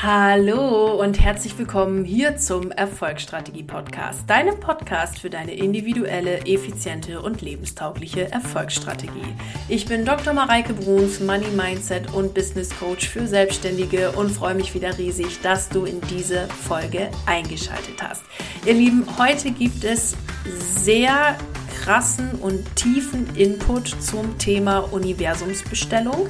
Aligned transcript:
Hallo 0.00 1.00
und 1.00 1.20
herzlich 1.20 1.56
willkommen 1.58 2.04
hier 2.04 2.36
zum 2.36 2.72
Erfolgsstrategie 2.72 3.62
Podcast, 3.62 4.28
deinem 4.28 4.58
Podcast 4.58 5.20
für 5.20 5.30
deine 5.30 5.54
individuelle, 5.54 6.40
effiziente 6.46 7.20
und 7.20 7.40
lebenstaugliche 7.40 8.32
Erfolgsstrategie. 8.32 9.34
Ich 9.68 9.86
bin 9.86 10.04
Dr. 10.04 10.32
Mareike 10.32 10.72
Bruns, 10.72 11.20
Money 11.20 11.46
Mindset 11.54 12.12
und 12.14 12.34
Business 12.34 12.70
Coach 12.80 13.08
für 13.08 13.28
Selbstständige 13.28 14.10
und 14.12 14.30
freue 14.30 14.54
mich 14.54 14.74
wieder 14.74 14.96
riesig, 14.98 15.40
dass 15.42 15.68
du 15.68 15.84
in 15.84 16.00
diese 16.10 16.48
Folge 16.48 17.10
eingeschaltet 17.26 18.02
hast. 18.02 18.24
Ihr 18.66 18.74
Lieben, 18.74 19.06
heute 19.18 19.52
gibt 19.52 19.84
es 19.84 20.16
sehr 20.44 21.36
krassen 21.82 22.32
und 22.40 22.64
tiefen 22.76 23.36
Input 23.36 23.88
zum 24.02 24.36
Thema 24.38 24.80
Universumsbestellung 24.92 26.26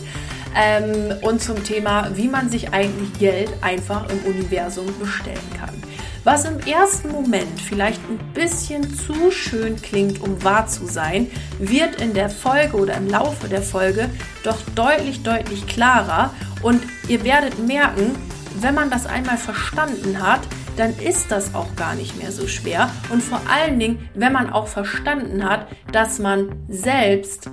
ähm, 0.57 1.17
und 1.23 1.43
zum 1.43 1.63
Thema, 1.65 2.11
wie 2.15 2.29
man 2.29 2.49
sich 2.49 2.73
eigentlich 2.73 3.19
Geld 3.19 3.51
einfach 3.61 4.09
im 4.09 4.19
Universum 4.31 4.87
bestellen 4.99 5.39
kann. 5.59 5.83
Was 6.25 6.45
im 6.45 6.61
ersten 6.61 7.11
Moment 7.11 7.61
vielleicht 7.61 8.01
ein 8.09 8.19
bisschen 8.33 8.95
zu 8.95 9.33
schön 9.33 9.75
klingt, 9.83 10.21
um 10.21 10.43
wahr 10.45 10.69
zu 10.69 10.87
sein, 10.87 11.29
wird 11.59 12.01
in 12.01 12.15
der 12.15 12.31
Folge 12.31 12.77
oder 12.77 12.95
im 12.95 13.09
Laufe 13.09 13.49
der 13.49 13.63
Folge 13.63 14.09
doch 14.45 14.59
deutlich, 14.77 15.25
deutlich 15.25 15.67
klarer 15.67 16.33
und 16.63 16.81
ihr 17.09 17.25
werdet 17.25 17.59
merken, 17.67 18.15
wenn 18.61 18.75
man 18.75 18.89
das 18.89 19.07
einmal 19.07 19.37
verstanden 19.37 20.23
hat, 20.23 20.41
dann 20.77 20.97
ist 20.99 21.31
das 21.31 21.55
auch 21.55 21.75
gar 21.77 21.95
nicht 21.95 22.17
mehr 22.19 22.31
so 22.31 22.47
schwer. 22.47 22.91
Und 23.11 23.23
vor 23.23 23.41
allen 23.51 23.79
Dingen, 23.79 24.09
wenn 24.15 24.33
man 24.33 24.51
auch 24.51 24.69
verstanden 24.69 25.45
hat, 25.45 25.67
dass 25.91 26.19
man 26.19 26.55
selbst 26.69 27.51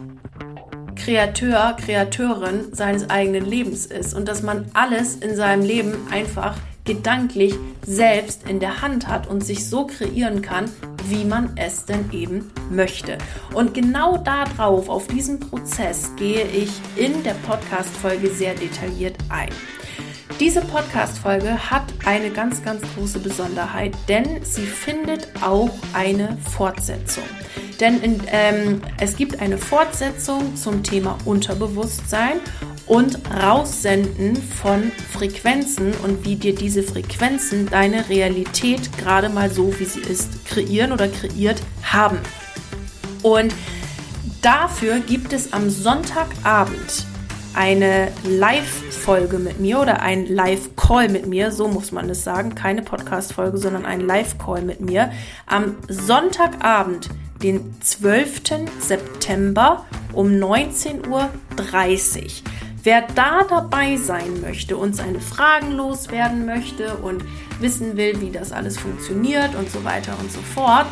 Kreateur, 1.10 1.76
Kreateurin 1.84 2.66
seines 2.72 3.10
eigenen 3.10 3.44
Lebens 3.44 3.88
ist 3.88 4.14
und 4.14 4.28
dass 4.28 4.44
man 4.44 4.70
alles 4.76 5.16
in 5.16 5.36
seinem 5.36 5.64
Leben 5.64 5.96
einfach 6.12 6.56
gedanklich 6.86 7.56
selbst 7.84 8.48
in 8.48 8.60
der 8.60 8.84
Hand 8.84 9.08
hat 9.08 9.26
und 9.26 9.44
sich 9.44 9.68
so 9.68 9.88
kreieren 9.88 10.44
kann, 10.44 10.70
wie 11.06 11.26
man 11.26 11.58
es 11.58 11.86
denn 11.86 12.12
eben 12.12 12.52
möchte. 12.70 13.18
Und 13.56 13.74
genau 13.74 14.18
darauf, 14.18 14.88
auf 14.88 15.08
diesen 15.08 15.40
Prozess, 15.40 16.12
gehe 16.16 16.46
ich 16.46 16.70
in 16.96 17.24
der 17.24 17.34
Podcast-Folge 17.48 18.30
sehr 18.30 18.54
detailliert 18.54 19.16
ein. 19.30 19.50
Diese 20.40 20.62
Podcast-Folge 20.62 21.72
hat 21.72 21.86
eine 22.06 22.30
ganz, 22.30 22.64
ganz 22.64 22.84
große 22.94 23.18
Besonderheit, 23.18 23.96
denn 24.08 24.46
sie 24.46 24.68
findet 24.68 25.28
auch 25.42 25.72
eine 25.94 26.38
Fortsetzung. 26.56 27.24
Denn 27.80 28.02
in, 28.02 28.22
ähm, 28.28 28.82
es 29.00 29.16
gibt 29.16 29.40
eine 29.40 29.58
Fortsetzung 29.58 30.56
zum 30.56 30.84
Thema 30.84 31.18
Unterbewusstsein 31.26 32.40
und 32.88 33.20
Raussenden 33.42 34.36
von 34.36 34.92
Frequenzen 35.14 35.94
und 36.04 36.26
wie 36.26 36.36
dir 36.36 36.54
diese 36.54 36.84
Frequenzen 36.84 37.70
deine 37.70 38.10
Realität 38.10 38.98
gerade 38.98 39.30
mal 39.30 39.50
so, 39.50 39.80
wie 39.80 39.86
sie 39.86 40.02
ist, 40.02 40.46
kreieren 40.46 40.92
oder 40.92 41.08
kreiert 41.08 41.62
haben. 41.84 42.18
Und 43.22 43.54
dafür 44.42 45.00
gibt 45.00 45.32
es 45.32 45.54
am 45.54 45.70
Sonntagabend 45.70 47.06
eine 47.54 48.10
Live-Folge 48.24 49.40
mit 49.40 49.60
mir 49.60 49.80
oder 49.80 50.02
ein 50.02 50.26
Live-Call 50.28 51.10
mit 51.10 51.28
mir, 51.28 51.52
so 51.52 51.68
muss 51.68 51.92
man 51.92 52.10
es 52.10 52.24
sagen, 52.24 52.56
keine 52.56 52.82
Podcast-Folge, 52.82 53.58
sondern 53.58 53.86
ein 53.86 54.02
Live-Call 54.02 54.62
mit 54.62 54.82
mir 54.82 55.12
am 55.46 55.76
Sonntagabend, 55.88 57.10
den 57.44 57.76
12. 57.82 58.42
September 58.80 59.86
um 60.14 60.28
19.30 60.28 61.08
Uhr. 61.08 61.30
Wer 62.84 63.02
da 63.14 63.44
dabei 63.44 63.98
sein 63.98 64.40
möchte 64.42 64.78
und 64.78 64.96
seine 64.96 65.20
Fragen 65.20 65.74
loswerden 65.74 66.46
möchte 66.46 66.96
und 66.98 67.24
wissen 67.60 67.98
will, 67.98 68.22
wie 68.22 68.32
das 68.32 68.54
alles 68.54 68.78
funktioniert 68.78 69.54
und 69.56 69.70
so 69.70 69.84
weiter 69.84 70.18
und 70.20 70.32
so 70.32 70.40
fort, 70.40 70.88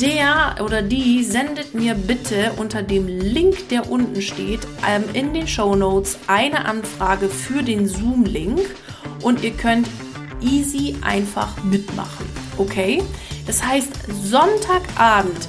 der 0.00 0.56
oder 0.64 0.82
die 0.82 1.22
sendet 1.22 1.74
mir 1.74 1.94
bitte 1.94 2.52
unter 2.56 2.82
dem 2.82 3.06
Link, 3.06 3.68
der 3.68 3.88
unten 3.90 4.20
steht, 4.20 4.66
ähm, 4.88 5.04
in 5.12 5.32
den 5.32 5.46
Show 5.46 5.76
Notes 5.76 6.18
eine 6.26 6.64
Anfrage 6.64 7.28
für 7.28 7.62
den 7.62 7.86
Zoom-Link 7.86 8.60
und 9.22 9.44
ihr 9.44 9.52
könnt 9.52 9.88
easy 10.40 10.96
einfach 11.02 11.62
mitmachen. 11.62 12.26
Okay? 12.58 13.00
Das 13.46 13.62
heißt, 13.62 13.90
Sonntagabend 14.24 15.48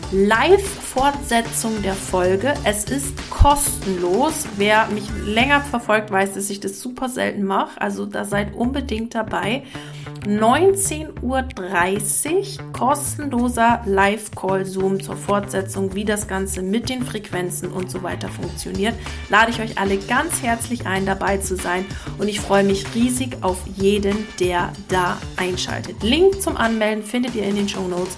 Live-Fortsetzung 0.94 1.81
der 1.81 1.96
Folge. 1.96 2.54
Es 2.64 2.84
ist 2.86 3.14
kostenlos. 3.31 4.46
Wer 4.58 4.88
mich 4.88 5.06
länger 5.26 5.62
verfolgt, 5.62 6.12
weiß, 6.12 6.34
dass 6.34 6.52
ich 6.52 6.59
das 6.59 6.80
super 6.80 7.09
selten 7.09 7.44
mache. 7.44 7.81
Also 7.81 8.06
da 8.06 8.26
seid 8.26 8.54
unbedingt 8.54 9.16
dabei. 9.16 9.64
19.30 10.26 11.20
Uhr 11.22 12.72
kostenloser 12.74 13.81
Live-Call-Zoom 13.86 15.02
zur 15.02 15.18
Fortsetzung, 15.18 15.96
wie 15.96 16.06
das 16.06 16.28
Ganze 16.28 16.62
mit 16.62 16.90
den 16.90 17.04
Frequenzen 17.04 17.72
und 17.72 17.90
so 17.90 18.04
weiter 18.04 18.30
funktioniert. 18.30 18.96
Lade 19.30 19.52
ich 19.52 19.62
euch 19.62 19.78
alle 19.78 19.98
ganz 19.98 20.42
herzlich 20.42 20.86
ein, 20.86 21.06
dabei 21.06 21.38
zu 21.38 21.56
sein 21.56 21.86
und 22.20 22.28
ich 22.28 22.40
freue 22.40 22.64
mich 22.64 22.86
riesig 22.96 23.38
auf 23.42 23.58
jeden, 23.75 24.28
der 24.40 24.72
da 24.88 25.18
einschaltet. 25.38 26.04
Link 26.04 26.42
zum 26.42 26.56
Anmelden 26.56 27.04
findet 27.04 27.36
ihr 27.36 27.44
in 27.44 27.56
den 27.56 27.68
Show 27.68 27.88
Notes 27.88 28.18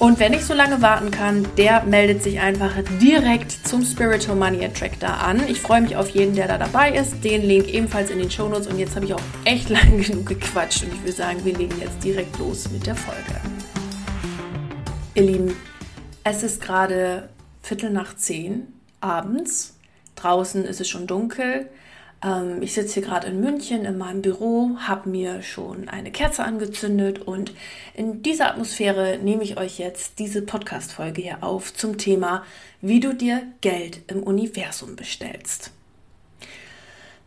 und 0.00 0.18
wer 0.18 0.30
nicht 0.30 0.44
so 0.44 0.54
lange 0.54 0.80
warten 0.80 1.10
kann, 1.10 1.46
der 1.58 1.84
meldet 1.84 2.22
sich 2.22 2.40
einfach 2.40 2.72
direkt 3.02 3.52
zum 3.68 3.84
Spiritual 3.84 4.34
Money 4.34 4.64
Attractor 4.64 5.10
an. 5.10 5.46
Ich 5.46 5.60
freue 5.60 5.82
mich 5.82 5.94
auf 5.94 6.08
jeden, 6.08 6.34
der 6.34 6.48
da 6.48 6.56
dabei 6.56 6.90
ist. 6.92 7.22
Den 7.22 7.42
Link 7.42 7.68
ebenfalls 7.68 8.08
in 8.08 8.18
den 8.18 8.30
Show 8.30 8.48
Notes. 8.48 8.66
Und 8.66 8.78
jetzt 8.78 8.96
habe 8.96 9.04
ich 9.04 9.12
auch 9.12 9.20
echt 9.44 9.68
lang 9.68 10.00
genug 10.00 10.24
gequatscht. 10.24 10.84
Und 10.84 10.94
ich 10.94 11.00
würde 11.00 11.12
sagen, 11.12 11.44
wir 11.44 11.54
legen 11.54 11.78
jetzt 11.78 12.02
direkt 12.02 12.38
los 12.38 12.70
mit 12.70 12.86
der 12.86 12.96
Folge. 12.96 13.40
Ihr 15.16 15.22
Lieben, 15.22 15.54
es 16.24 16.42
ist 16.42 16.62
gerade 16.62 17.28
Viertel 17.62 17.90
nach 17.90 18.16
zehn 18.16 18.68
abends. 19.02 19.76
Draußen 20.16 20.64
ist 20.64 20.80
es 20.80 20.88
schon 20.88 21.06
dunkel. 21.06 21.68
Ähm, 22.22 22.62
ich 22.62 22.74
sitze 22.74 22.94
hier 22.94 23.02
gerade 23.02 23.28
in 23.28 23.40
München 23.40 23.84
in 23.84 23.98
meinem 23.98 24.22
Büro, 24.22 24.70
habe 24.78 25.08
mir 25.08 25.42
schon 25.42 25.88
eine 25.88 26.10
Kerze 26.10 26.44
angezündet 26.44 27.20
und 27.20 27.52
in 27.94 28.22
dieser 28.22 28.50
Atmosphäre 28.50 29.18
nehme 29.22 29.42
ich 29.42 29.58
euch 29.58 29.78
jetzt 29.78 30.18
diese 30.18 30.42
Podcast-Folge 30.42 31.22
hier 31.22 31.42
auf 31.42 31.72
zum 31.74 31.98
Thema, 31.98 32.44
wie 32.80 33.00
du 33.00 33.14
dir 33.14 33.42
Geld 33.60 34.00
im 34.08 34.22
Universum 34.22 34.96
bestellst. 34.96 35.72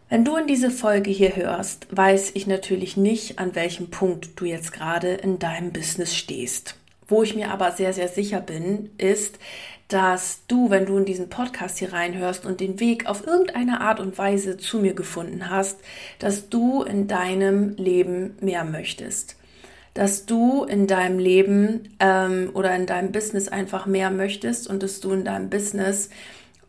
Wenn 0.10 0.26
du 0.26 0.36
in 0.36 0.46
diese 0.46 0.70
Folge 0.70 1.10
hier 1.10 1.36
hörst, 1.36 1.88
weiß 1.90 2.32
ich 2.36 2.46
natürlich 2.46 2.98
nicht, 2.98 3.40
an 3.40 3.56
welchem 3.56 3.90
Punkt 3.90 4.40
du 4.40 4.46
jetzt 4.46 4.72
gerade 4.72 5.14
in 5.14 5.40
deinem 5.40 5.72
Business 5.72 6.16
stehst. 6.16 6.76
Wo 7.08 7.24
ich 7.24 7.36
mir 7.36 7.50
aber 7.50 7.72
sehr, 7.72 7.94
sehr 7.94 8.08
sicher 8.08 8.40
bin, 8.40 8.92
ist, 9.00 9.40
dass 9.88 10.42
du, 10.48 10.70
wenn 10.70 10.86
du 10.86 10.98
in 10.98 11.06
diesen 11.06 11.30
Podcast 11.30 11.78
hier 11.78 11.94
reinhörst 11.94 12.46
und 12.46 12.60
den 12.60 12.80
Weg 12.80 13.06
auf 13.06 13.28
irgendeine 13.28 13.82
Art 13.82 14.00
und 14.00 14.18
Weise 14.18 14.58
zu 14.58 14.80
mir 14.80 14.94
gefunden 14.94 15.50
hast, 15.50 15.80
dass 16.20 16.50
du 16.50 16.84
in 16.84 17.08
deinem 17.08 17.76
Leben 17.76 18.36
mehr 18.40 18.64
möchtest. 18.64 19.36
Dass 19.94 20.26
du 20.26 20.64
in 20.64 20.88
deinem 20.88 21.20
Leben 21.20 21.96
ähm, 22.00 22.50
oder 22.54 22.76
in 22.76 22.88
deinem 22.88 23.12
Business 23.12 23.48
einfach 23.48 23.86
mehr 23.86 24.10
möchtest 24.10 24.68
und 24.68 24.82
dass 24.82 25.00
du 25.00 25.12
in 25.12 25.24
deinem 25.24 25.50
Business 25.50 26.10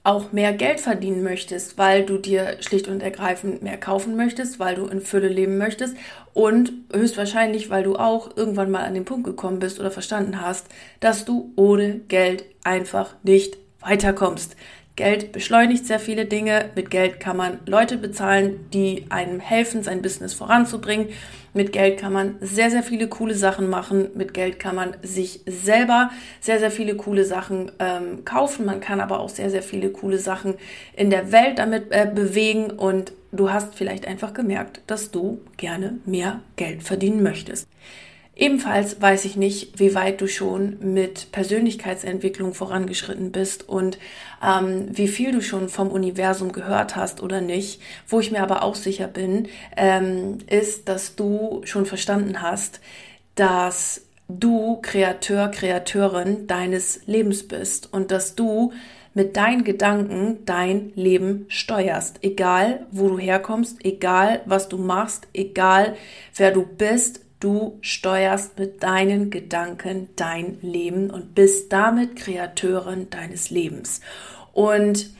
auch 0.04 0.32
mehr 0.32 0.52
Geld 0.52 0.80
verdienen 0.80 1.22
möchtest, 1.22 1.78
weil 1.78 2.04
du 2.04 2.18
dir 2.18 2.58
schlicht 2.60 2.88
und 2.88 3.02
ergreifend 3.02 3.62
mehr 3.62 3.78
kaufen 3.78 4.16
möchtest, 4.16 4.60
weil 4.60 4.74
du 4.74 4.86
in 4.86 5.00
Fülle 5.00 5.28
leben 5.28 5.56
möchtest 5.56 5.96
und 6.34 6.72
höchstwahrscheinlich, 6.92 7.70
weil 7.70 7.84
du 7.84 7.96
auch 7.96 8.36
irgendwann 8.36 8.70
mal 8.70 8.84
an 8.84 8.92
den 8.92 9.06
Punkt 9.06 9.24
gekommen 9.24 9.60
bist 9.60 9.80
oder 9.80 9.90
verstanden 9.90 10.42
hast, 10.42 10.66
dass 11.00 11.24
du 11.24 11.52
ohne 11.56 12.00
Geld 12.08 12.44
einfach 12.64 13.14
nicht 13.22 13.56
weiterkommst. 13.80 14.56
Geld 14.96 15.32
beschleunigt 15.32 15.86
sehr 15.86 15.98
viele 15.98 16.24
Dinge. 16.24 16.70
Mit 16.76 16.88
Geld 16.90 17.18
kann 17.18 17.36
man 17.36 17.58
Leute 17.66 17.96
bezahlen, 17.96 18.68
die 18.72 19.06
einem 19.08 19.40
helfen, 19.40 19.82
sein 19.82 20.02
Business 20.02 20.34
voranzubringen. 20.34 21.08
Mit 21.52 21.72
Geld 21.72 21.98
kann 21.98 22.12
man 22.12 22.36
sehr, 22.40 22.70
sehr 22.70 22.84
viele 22.84 23.08
coole 23.08 23.34
Sachen 23.34 23.68
machen. 23.68 24.08
Mit 24.14 24.34
Geld 24.34 24.60
kann 24.60 24.76
man 24.76 24.96
sich 25.02 25.40
selber 25.46 26.10
sehr, 26.40 26.60
sehr 26.60 26.70
viele 26.70 26.94
coole 26.94 27.24
Sachen 27.24 27.72
ähm, 27.80 28.24
kaufen. 28.24 28.66
Man 28.66 28.80
kann 28.80 29.00
aber 29.00 29.18
auch 29.18 29.28
sehr, 29.28 29.50
sehr 29.50 29.62
viele 29.62 29.90
coole 29.90 30.18
Sachen 30.18 30.54
in 30.96 31.10
der 31.10 31.32
Welt 31.32 31.58
damit 31.58 31.86
äh, 31.90 32.08
bewegen. 32.12 32.70
Und 32.70 33.12
du 33.32 33.52
hast 33.52 33.74
vielleicht 33.74 34.06
einfach 34.06 34.32
gemerkt, 34.32 34.80
dass 34.86 35.10
du 35.10 35.40
gerne 35.56 35.98
mehr 36.06 36.40
Geld 36.54 36.84
verdienen 36.84 37.22
möchtest. 37.22 37.68
Ebenfalls 38.36 39.00
weiß 39.00 39.26
ich 39.26 39.36
nicht, 39.36 39.78
wie 39.78 39.94
weit 39.94 40.20
du 40.20 40.26
schon 40.26 40.76
mit 40.80 41.30
Persönlichkeitsentwicklung 41.30 42.52
vorangeschritten 42.52 43.30
bist 43.30 43.68
und 43.68 43.98
ähm, 44.42 44.88
wie 44.90 45.06
viel 45.06 45.30
du 45.30 45.40
schon 45.40 45.68
vom 45.68 45.88
Universum 45.88 46.50
gehört 46.50 46.96
hast 46.96 47.22
oder 47.22 47.40
nicht. 47.40 47.80
Wo 48.08 48.18
ich 48.18 48.32
mir 48.32 48.42
aber 48.42 48.64
auch 48.64 48.74
sicher 48.74 49.06
bin, 49.06 49.48
ähm, 49.76 50.38
ist, 50.48 50.88
dass 50.88 51.14
du 51.14 51.60
schon 51.64 51.86
verstanden 51.86 52.42
hast, 52.42 52.80
dass 53.36 54.02
du 54.28 54.80
Kreateur, 54.82 55.48
Kreateurin 55.48 56.48
deines 56.48 57.02
Lebens 57.06 57.46
bist 57.46 57.92
und 57.92 58.10
dass 58.10 58.34
du 58.34 58.72
mit 59.14 59.36
deinen 59.36 59.62
Gedanken 59.62 60.44
dein 60.44 60.92
Leben 60.96 61.46
steuerst. 61.48 62.18
Egal, 62.22 62.86
wo 62.90 63.08
du 63.08 63.18
herkommst, 63.18 63.84
egal, 63.84 64.40
was 64.44 64.68
du 64.68 64.76
machst, 64.76 65.28
egal, 65.32 65.94
wer 66.34 66.50
du 66.50 66.66
bist, 66.66 67.20
du 67.44 67.78
steuerst 67.82 68.58
mit 68.58 68.82
deinen 68.82 69.28
Gedanken 69.28 70.08
dein 70.16 70.58
Leben 70.62 71.10
und 71.10 71.34
bist 71.34 71.72
damit 71.72 72.16
Kreateurin 72.16 73.10
deines 73.10 73.50
Lebens. 73.50 74.00
Und 74.54 75.10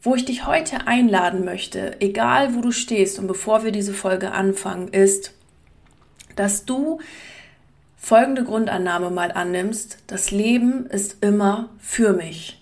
wo 0.00 0.14
ich 0.14 0.24
dich 0.24 0.46
heute 0.46 0.86
einladen 0.86 1.44
möchte, 1.44 2.00
egal 2.00 2.54
wo 2.54 2.62
du 2.62 2.72
stehst 2.72 3.18
und 3.18 3.26
bevor 3.26 3.64
wir 3.64 3.70
diese 3.70 3.92
Folge 3.92 4.32
anfangen, 4.32 4.88
ist, 4.88 5.34
dass 6.36 6.64
du 6.64 7.00
folgende 7.98 8.44
Grundannahme 8.44 9.10
mal 9.10 9.30
annimmst. 9.30 9.98
Das 10.06 10.30
Leben 10.30 10.86
ist 10.86 11.22
immer 11.22 11.68
für 11.78 12.14
mich. 12.14 12.61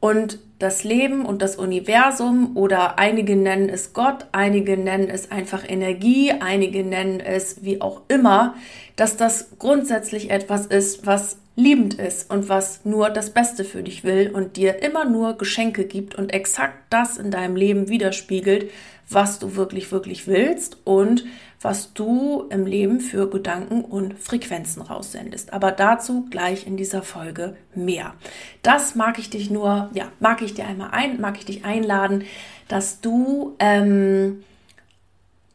Und 0.00 0.38
das 0.58 0.84
Leben 0.84 1.24
und 1.24 1.42
das 1.42 1.56
Universum 1.56 2.56
oder 2.56 2.98
einige 2.98 3.36
nennen 3.36 3.68
es 3.68 3.92
Gott, 3.92 4.26
einige 4.32 4.76
nennen 4.76 5.08
es 5.08 5.30
einfach 5.30 5.68
Energie, 5.68 6.32
einige 6.32 6.84
nennen 6.84 7.20
es 7.20 7.64
wie 7.64 7.80
auch 7.80 8.02
immer, 8.08 8.54
dass 8.96 9.16
das 9.16 9.50
grundsätzlich 9.58 10.30
etwas 10.30 10.66
ist, 10.66 11.06
was 11.06 11.38
liebend 11.54 11.94
ist 11.94 12.30
und 12.30 12.48
was 12.48 12.84
nur 12.84 13.10
das 13.10 13.30
Beste 13.30 13.64
für 13.64 13.82
dich 13.82 14.04
will 14.04 14.30
und 14.32 14.56
dir 14.56 14.82
immer 14.82 15.04
nur 15.04 15.36
Geschenke 15.36 15.84
gibt 15.84 16.14
und 16.14 16.32
exakt 16.32 16.78
das 16.90 17.18
in 17.18 17.32
deinem 17.32 17.56
Leben 17.56 17.88
widerspiegelt, 17.88 18.70
was 19.10 19.40
du 19.40 19.56
wirklich, 19.56 19.90
wirklich 19.90 20.28
willst 20.28 20.76
und 20.84 21.24
was 21.60 21.92
du 21.92 22.46
im 22.50 22.66
Leben 22.66 23.00
für 23.00 23.28
Gedanken 23.28 23.82
und 23.84 24.18
Frequenzen 24.18 24.82
raussendest. 24.82 25.52
Aber 25.52 25.72
dazu 25.72 26.26
gleich 26.30 26.66
in 26.66 26.76
dieser 26.76 27.02
Folge 27.02 27.56
mehr. 27.74 28.14
Das 28.62 28.94
mag 28.94 29.18
ich 29.18 29.30
dich 29.30 29.50
nur, 29.50 29.90
ja, 29.92 30.12
mag 30.20 30.42
ich 30.42 30.54
dir 30.54 30.66
einmal 30.66 30.90
ein, 30.92 31.20
mag 31.20 31.36
ich 31.38 31.46
dich 31.46 31.64
einladen, 31.64 32.24
dass 32.68 33.00
du, 33.00 33.56
ähm, 33.58 34.44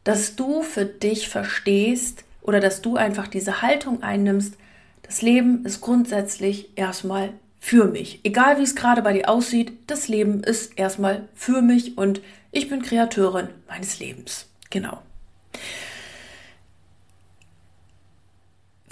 dass 0.04 0.36
du 0.36 0.62
für 0.62 0.84
dich 0.84 1.28
verstehst 1.28 2.24
oder 2.42 2.60
dass 2.60 2.82
du 2.82 2.96
einfach 2.96 3.26
diese 3.26 3.62
Haltung 3.62 4.02
einnimmst, 4.02 4.54
das 5.02 5.22
Leben 5.22 5.64
ist 5.64 5.80
grundsätzlich 5.80 6.70
erstmal 6.76 7.30
für 7.60 7.86
mich. 7.86 8.20
Egal 8.24 8.58
wie 8.58 8.62
es 8.62 8.74
gerade 8.74 9.00
bei 9.00 9.14
dir 9.14 9.30
aussieht, 9.30 9.72
das 9.86 10.08
Leben 10.08 10.42
ist 10.44 10.78
erstmal 10.78 11.28
für 11.34 11.62
mich 11.62 11.96
und 11.96 12.20
ich 12.52 12.68
bin 12.68 12.82
Kreateurin 12.82 13.48
meines 13.68 13.98
Lebens. 13.98 14.46
Genau. 14.68 15.00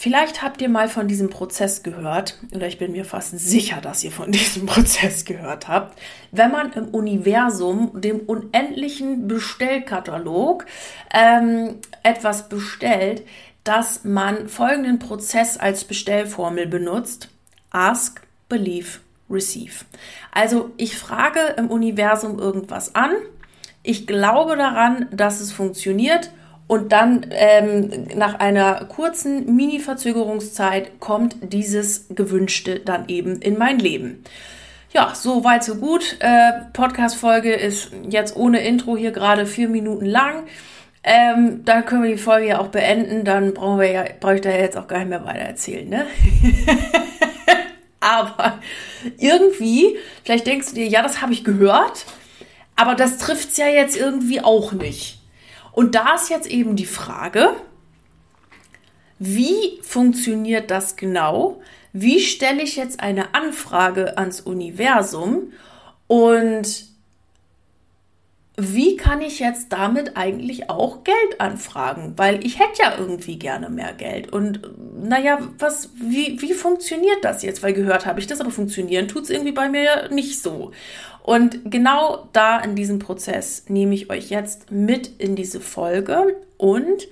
Vielleicht 0.03 0.43
habt 0.43 0.61
ihr 0.61 0.69
mal 0.69 0.89
von 0.89 1.07
diesem 1.07 1.31
Prozess 1.31 1.85
gehört, 1.85 2.37
oder 2.53 2.67
ich 2.67 2.77
bin 2.77 2.91
mir 2.91 3.05
fast 3.05 3.39
sicher, 3.39 3.81
dass 3.81 4.03
ihr 4.03 4.11
von 4.11 4.33
diesem 4.33 4.67
Prozess 4.67 5.25
gehört 5.25 5.69
habt. 5.69 5.97
Wenn 6.33 6.51
man 6.51 6.73
im 6.73 6.89
Universum, 6.89 7.93
dem 8.01 8.19
unendlichen 8.19 9.29
Bestellkatalog, 9.29 10.67
ähm, 11.15 11.77
etwas 12.03 12.49
bestellt, 12.49 13.23
dass 13.63 14.03
man 14.03 14.49
folgenden 14.49 14.99
Prozess 14.99 15.57
als 15.57 15.85
Bestellformel 15.85 16.67
benutzt. 16.67 17.29
Ask, 17.71 18.23
Believe, 18.49 18.99
Receive. 19.31 19.85
Also 20.33 20.73
ich 20.79 20.99
frage 20.99 21.55
im 21.59 21.71
Universum 21.71 22.41
irgendwas 22.41 22.97
an, 22.97 23.13
ich 23.85 24.09
glaube 24.09 24.57
daran, 24.57 25.07
dass 25.13 25.39
es 25.39 25.53
funktioniert 25.53 26.33
und 26.67 26.93
dann 26.93 27.27
ähm, 27.31 28.07
nach 28.15 28.39
einer 28.39 28.85
kurzen 28.87 29.55
Mini-Verzögerungszeit 29.57 31.01
kommt 31.01 31.37
dieses 31.41 32.07
Gewünschte 32.09 32.81
dann 32.81 33.09
eben 33.09 33.41
in 33.41 33.59
mein 33.59 33.79
Leben. 33.79 34.25
Ja, 34.93 35.15
so 35.15 35.43
weit, 35.43 35.65
so 35.65 35.77
gut. 35.77 36.17
Äh, 36.21 36.53
Podcast-Folge 36.73 37.55
ist 37.55 37.91
jetzt 38.09 38.37
ohne 38.37 38.61
Intro 38.61 38.97
hier 38.97 39.11
gerade 39.11 39.47
vier 39.47 39.69
Minuten 39.69 40.07
lang. 40.07 40.45
Ähm, 41.05 41.65
da 41.65 41.83
können 41.83 42.05
wir 42.05 42.11
die 42.11 42.23
Folge 42.23 42.49
ja 42.49 42.61
auch 42.61 42.69
beenden, 42.69 43.25
dann 43.25 43.55
brauchen 43.55 43.81
wir 43.81 43.91
ja, 43.91 44.05
brauche 44.21 44.37
ich 44.37 44.41
da 44.41 44.51
jetzt 44.51 44.77
auch 44.77 44.87
gar 44.87 44.99
nicht 44.99 45.09
mehr 45.09 45.25
weiter 45.25 45.41
erzählen, 45.41 45.89
ne? 45.89 46.07
aber 48.01 48.61
irgendwie, 49.19 49.97
vielleicht 50.23 50.47
denkst 50.47 50.69
du 50.69 50.75
dir, 50.77 50.87
ja, 50.87 51.03
das 51.03 51.21
habe 51.21 51.33
ich 51.33 51.43
gehört, 51.43 52.05
aber 52.77 52.95
das 52.95 53.19
trifft 53.19 53.51
es 53.51 53.57
ja 53.57 53.67
jetzt 53.67 53.97
irgendwie 53.97 54.43
auch 54.43 54.73
nicht. 54.73 55.22
Und 55.73 55.95
da 55.95 56.15
ist 56.15 56.29
jetzt 56.29 56.47
eben 56.47 56.77
die 56.77 56.87
Frage, 56.87 57.55
wie 59.19 59.81
funktioniert 59.83 60.71
das 60.71 60.97
genau? 60.97 61.63
Wie 61.93 62.21
stelle 62.21 62.63
ich 62.63 62.77
jetzt 62.77 63.01
eine 63.01 63.35
Anfrage 63.35 64.19
ans 64.19 64.41
Universum 64.41 65.53
und 66.07 66.93
wie 68.57 68.97
kann 68.97 69.23
ich 69.23 69.39
jetzt 69.39 69.73
damit 69.73 70.17
eigentlich 70.17 70.69
auch 70.69 71.05
Geld 71.05 71.41
anfragen? 71.41 72.15
Weil 72.17 72.45
ich 72.45 72.59
hätte 72.59 72.83
ja 72.83 72.99
irgendwie 72.99 73.39
gerne 73.39 73.71
mehr 73.71 73.95
Geld. 73.95 74.31
Und 74.31 74.61
naja, 75.03 75.39
was, 75.59 75.91
wie, 75.95 76.41
wie 76.43 76.53
funktioniert 76.53 77.25
das 77.25 77.43
jetzt? 77.43 77.63
Weil 77.63 77.73
gehört 77.73 78.05
habe 78.05 78.21
ich 78.21 78.27
das, 78.27 78.41
aber 78.41 78.51
funktionieren 78.51 79.09
tut 79.09 79.25
es 79.25 79.31
irgendwie 79.31 79.53
bei 79.53 79.71
mir 79.71 80.11
nicht 80.11 80.43
so. 80.43 80.73
Und 81.23 81.71
genau 81.71 82.29
da 82.33 82.59
in 82.59 82.75
diesem 82.75 82.99
Prozess 82.99 83.65
nehme 83.69 83.95
ich 83.95 84.11
euch 84.11 84.29
jetzt 84.31 84.71
mit 84.71 85.07
in 85.21 85.37
diese 85.37 85.61
Folge 85.61 86.37
und 86.57 87.07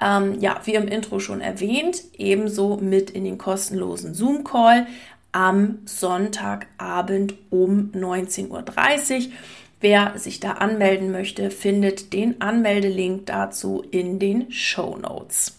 ähm, 0.00 0.38
ja, 0.40 0.60
wie 0.64 0.74
im 0.74 0.88
Intro 0.88 1.18
schon 1.18 1.40
erwähnt, 1.40 2.02
ebenso 2.16 2.76
mit 2.76 3.10
in 3.10 3.24
den 3.24 3.38
kostenlosen 3.38 4.14
Zoom-Call 4.14 4.86
am 5.32 5.78
Sonntagabend 5.84 7.34
um 7.50 7.90
19.30 7.94 8.48
Uhr. 8.50 9.32
Wer 9.80 10.18
sich 10.18 10.40
da 10.40 10.52
anmelden 10.52 11.10
möchte, 11.10 11.50
findet 11.50 12.12
den 12.12 12.40
Anmeldelink 12.40 13.26
dazu 13.26 13.84
in 13.90 14.18
den 14.18 14.50
Show 14.50 14.96
Notes. 14.96 15.58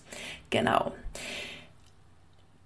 Genau. 0.50 0.92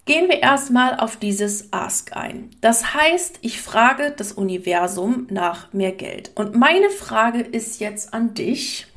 Gehen 0.06 0.30
wir 0.30 0.42
erstmal 0.42 1.00
auf 1.00 1.18
dieses 1.18 1.72
Ask 1.72 2.16
ein. 2.16 2.50
Das 2.60 2.96
heißt, 2.96 3.40
ich 3.42 3.62
frage 3.62 4.12
das 4.16 4.32
Universum 4.32 5.28
nach 5.30 5.72
mehr 5.74 5.92
Geld. 5.92 6.32
Und 6.36 6.56
meine 6.56 6.90
Frage 6.90 7.42
ist 7.42 7.80
jetzt 7.80 8.14
an 8.14 8.34
dich. 8.34 8.88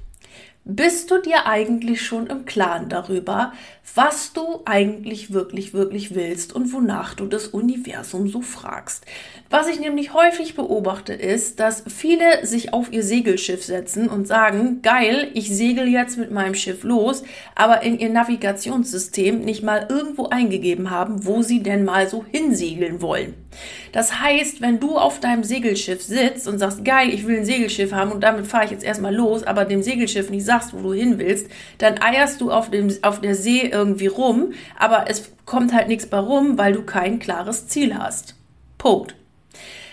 Bist 0.65 1.11
du 1.11 1.21
dir 1.21 1.47
eigentlich 1.47 2.01
schon 2.01 2.27
im 2.27 2.47
Klaren 2.47 2.89
darüber, 2.89 3.53
was 3.95 4.33
du 4.33 4.63
eigentlich 4.65 5.33
wirklich, 5.33 5.75
wirklich 5.75 6.15
willst 6.15 6.53
und 6.53 6.73
wonach 6.73 7.15
du 7.15 7.27
das 7.27 7.49
Universum 7.49 8.29
so 8.29 8.41
fragst? 8.41 9.05
Was 9.51 9.69
ich 9.69 9.79
nämlich 9.79 10.15
häufig 10.15 10.57
beobachte, 10.57 11.13
ist, 11.13 11.61
dass 11.61 11.85
viele 11.87 12.45
sich 12.47 12.73
auf 12.73 12.93
ihr 12.93 13.03
Segelschiff 13.03 13.63
setzen 13.63 14.09
und 14.09 14.27
sagen, 14.27 14.81
geil, 14.83 15.31
ich 15.35 15.55
segel 15.55 15.87
jetzt 15.87 16.19
mit 16.19 16.33
meinem 16.33 16.55
Schiff 16.55 16.83
los, 16.83 17.23
aber 17.55 17.83
in 17.83 17.99
ihr 17.99 18.09
Navigationssystem 18.09 19.41
nicht 19.41 19.63
mal 19.63 19.87
irgendwo 19.89 20.27
eingegeben 20.29 20.91
haben, 20.91 21.25
wo 21.27 21.43
sie 21.43 21.63
denn 21.63 21.85
mal 21.85 22.09
so 22.09 22.25
hinsegeln 22.33 23.01
wollen. 23.01 23.35
Das 23.93 24.19
heißt, 24.21 24.61
wenn 24.61 24.81
du 24.81 24.99
auf 24.99 25.21
deinem 25.21 25.45
Segelschiff 25.45 26.03
sitzt 26.03 26.49
und 26.49 26.59
sagst, 26.59 26.85
geil, 26.85 27.11
ich 27.11 27.27
will 27.27 27.39
ein 27.39 27.45
Segelschiff 27.45 27.93
haben 27.93 28.11
und 28.11 28.25
damit 28.25 28.47
fahre 28.47 28.65
ich 28.65 28.73
jetzt 28.73 28.83
erstmal 28.83 29.15
los, 29.15 29.45
aber 29.45 29.65
dem 29.65 29.83
Segelschiff 29.83 30.31
nicht 30.31 30.45
sagst, 30.45 30.73
wo 30.73 30.79
du 30.79 30.93
hin 30.93 31.19
willst, 31.19 31.49
dann 31.79 32.01
eierst 32.03 32.41
du 32.41 32.51
auf, 32.51 32.71
dem, 32.71 32.93
auf 33.03 33.21
der 33.21 33.37
See 33.37 33.69
irgendwie 33.75 34.07
rum, 34.07 34.55
aber 34.79 35.11
es 35.11 35.33
kommt 35.45 35.75
halt 35.75 35.89
nichts 35.89 36.07
bei 36.07 36.19
rum, 36.19 36.57
weil 36.57 36.73
du 36.73 36.83
kein 36.83 37.19
klares 37.19 37.69
Ziel 37.69 37.99
hast. 37.99 38.37
Punkt. 38.79 39.15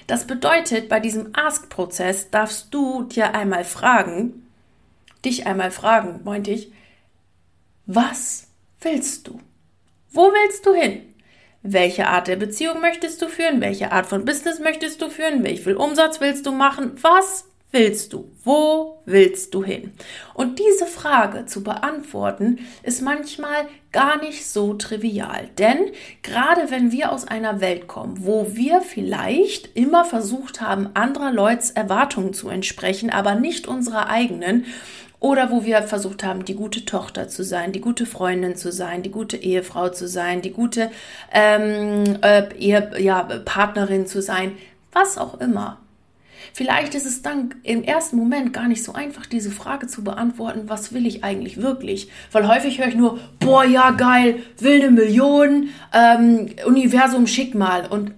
Das 0.07 0.27
bedeutet, 0.27 0.87
bei 0.89 0.99
diesem 0.99 1.31
Ask-Prozess 1.33 2.29
darfst 2.29 2.73
du 2.73 3.03
dir 3.03 3.33
einmal 3.33 3.63
fragen, 3.63 4.47
dich 5.25 5.47
einmal 5.47 5.71
fragen, 5.71 6.21
meinte 6.23 6.51
ich, 6.51 6.71
was 7.85 8.47
willst 8.81 9.27
du? 9.27 9.39
Wo 10.11 10.31
willst 10.31 10.65
du 10.65 10.73
hin? 10.73 11.01
Welche 11.63 12.07
Art 12.07 12.27
der 12.27 12.37
Beziehung 12.37 12.81
möchtest 12.81 13.21
du 13.21 13.27
führen? 13.27 13.61
Welche 13.61 13.91
Art 13.91 14.07
von 14.07 14.25
Business 14.25 14.59
möchtest 14.59 15.01
du 15.01 15.09
führen? 15.09 15.43
Wie 15.43 15.57
viel 15.57 15.75
Umsatz 15.75 16.19
willst 16.19 16.45
du 16.45 16.51
machen? 16.51 16.93
Was 17.01 17.45
willst 17.71 18.13
du? 18.13 18.31
Wo 18.43 19.01
willst 19.05 19.53
du 19.53 19.63
hin? 19.63 19.93
Und 20.33 20.59
diese 20.59 20.85
Frage 20.85 21.45
zu 21.45 21.63
beantworten 21.63 22.59
ist 22.83 23.01
manchmal 23.01 23.67
gar 23.91 24.19
nicht 24.21 24.45
so 24.47 24.73
trivial. 24.73 25.49
Denn 25.57 25.91
gerade 26.21 26.69
wenn 26.69 26.91
wir 26.91 27.11
aus 27.11 27.27
einer 27.27 27.61
Welt 27.61 27.87
kommen, 27.87 28.25
wo 28.25 28.55
wir 28.55 28.81
vielleicht 28.81 29.75
immer 29.75 30.05
versucht 30.05 30.61
haben, 30.61 30.89
anderer 30.93 31.31
Leuts 31.31 31.71
Erwartungen 31.71 32.33
zu 32.33 32.49
entsprechen, 32.49 33.09
aber 33.09 33.35
nicht 33.35 33.67
unserer 33.67 34.07
eigenen, 34.09 34.65
oder 35.21 35.51
wo 35.51 35.63
wir 35.63 35.83
versucht 35.83 36.23
haben, 36.23 36.45
die 36.45 36.55
gute 36.55 36.83
Tochter 36.83 37.27
zu 37.27 37.43
sein, 37.43 37.71
die 37.71 37.79
gute 37.79 38.07
Freundin 38.07 38.55
zu 38.55 38.71
sein, 38.71 39.03
die 39.03 39.11
gute 39.11 39.37
Ehefrau 39.37 39.89
zu 39.89 40.07
sein, 40.07 40.41
die 40.41 40.51
gute 40.51 40.89
ähm, 41.31 42.17
äh, 42.23 42.51
Ehe, 42.57 42.91
ja, 42.97 43.21
Partnerin 43.45 44.07
zu 44.07 44.19
sein, 44.21 44.53
was 44.91 45.19
auch 45.19 45.39
immer. 45.39 45.77
Vielleicht 46.53 46.95
ist 46.95 47.05
es 47.05 47.21
dann 47.21 47.55
im 47.63 47.83
ersten 47.83 48.17
Moment 48.17 48.53
gar 48.53 48.67
nicht 48.67 48.83
so 48.83 48.93
einfach, 48.93 49.25
diese 49.25 49.51
Frage 49.51 49.87
zu 49.87 50.03
beantworten, 50.03 50.63
was 50.67 50.93
will 50.93 51.05
ich 51.05 51.23
eigentlich 51.23 51.61
wirklich? 51.61 52.09
Weil 52.31 52.47
häufig 52.47 52.79
höre 52.79 52.87
ich 52.87 52.95
nur, 52.95 53.19
boah, 53.39 53.63
ja, 53.63 53.91
geil, 53.91 54.43
wilde 54.59 54.91
Millionen, 54.91 55.69
ähm, 55.93 56.47
Universum, 56.65 57.27
schick 57.27 57.55
mal. 57.55 57.87
Und 57.87 58.13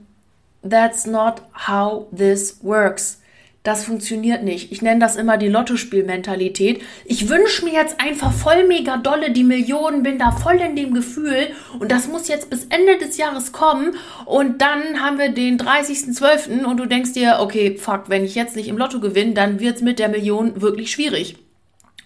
that's 0.68 1.06
not 1.06 1.42
how 1.68 2.08
this 2.16 2.60
works. 2.62 3.20
Das 3.64 3.86
funktioniert 3.86 4.44
nicht. 4.44 4.74
Ich 4.74 4.82
nenne 4.82 5.00
das 5.00 5.16
immer 5.16 5.38
die 5.38 5.48
Lottospielmentalität. 5.48 6.82
Ich 7.06 7.30
wünsche 7.30 7.64
mir 7.64 7.72
jetzt 7.72 8.02
einfach 8.02 8.34
voll 8.34 8.68
mega 8.68 8.98
dolle 8.98 9.32
die 9.32 9.46
Millionen, 9.46 10.04
bin 10.04 10.20
da 10.20 10.32
voll 10.32 10.56
in 10.56 10.76
dem 10.76 10.94
Gefühl 10.94 11.48
und 11.80 11.90
das 11.90 12.10
muss 12.10 12.28
jetzt 12.28 12.50
bis 12.50 12.66
Ende 12.66 12.98
des 12.98 13.16
Jahres 13.16 13.54
kommen 13.54 13.96
und 14.26 14.62
dann 14.62 15.00
haben 15.02 15.18
wir 15.18 15.30
den 15.30 15.58
30.12. 15.58 16.66
und 16.66 16.76
du 16.76 16.86
denkst 16.86 17.14
dir, 17.14 17.38
okay, 17.40 17.78
fuck, 17.78 18.10
wenn 18.10 18.26
ich 18.26 18.36
jetzt 18.36 18.58
nicht 18.58 18.68
im 18.68 18.78
Lotto 18.78 19.00
gewinne, 19.00 19.32
dann 19.32 19.62
wird 19.62 19.78
es 19.78 19.82
mit 19.82 19.98
der 19.98 20.10
Million 20.10 20.62
wirklich 20.62 20.92
schwierig. 20.92 21.38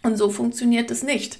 Und 0.03 0.15
so 0.15 0.29
funktioniert 0.29 0.91
es 0.91 1.01
nicht. 1.01 1.39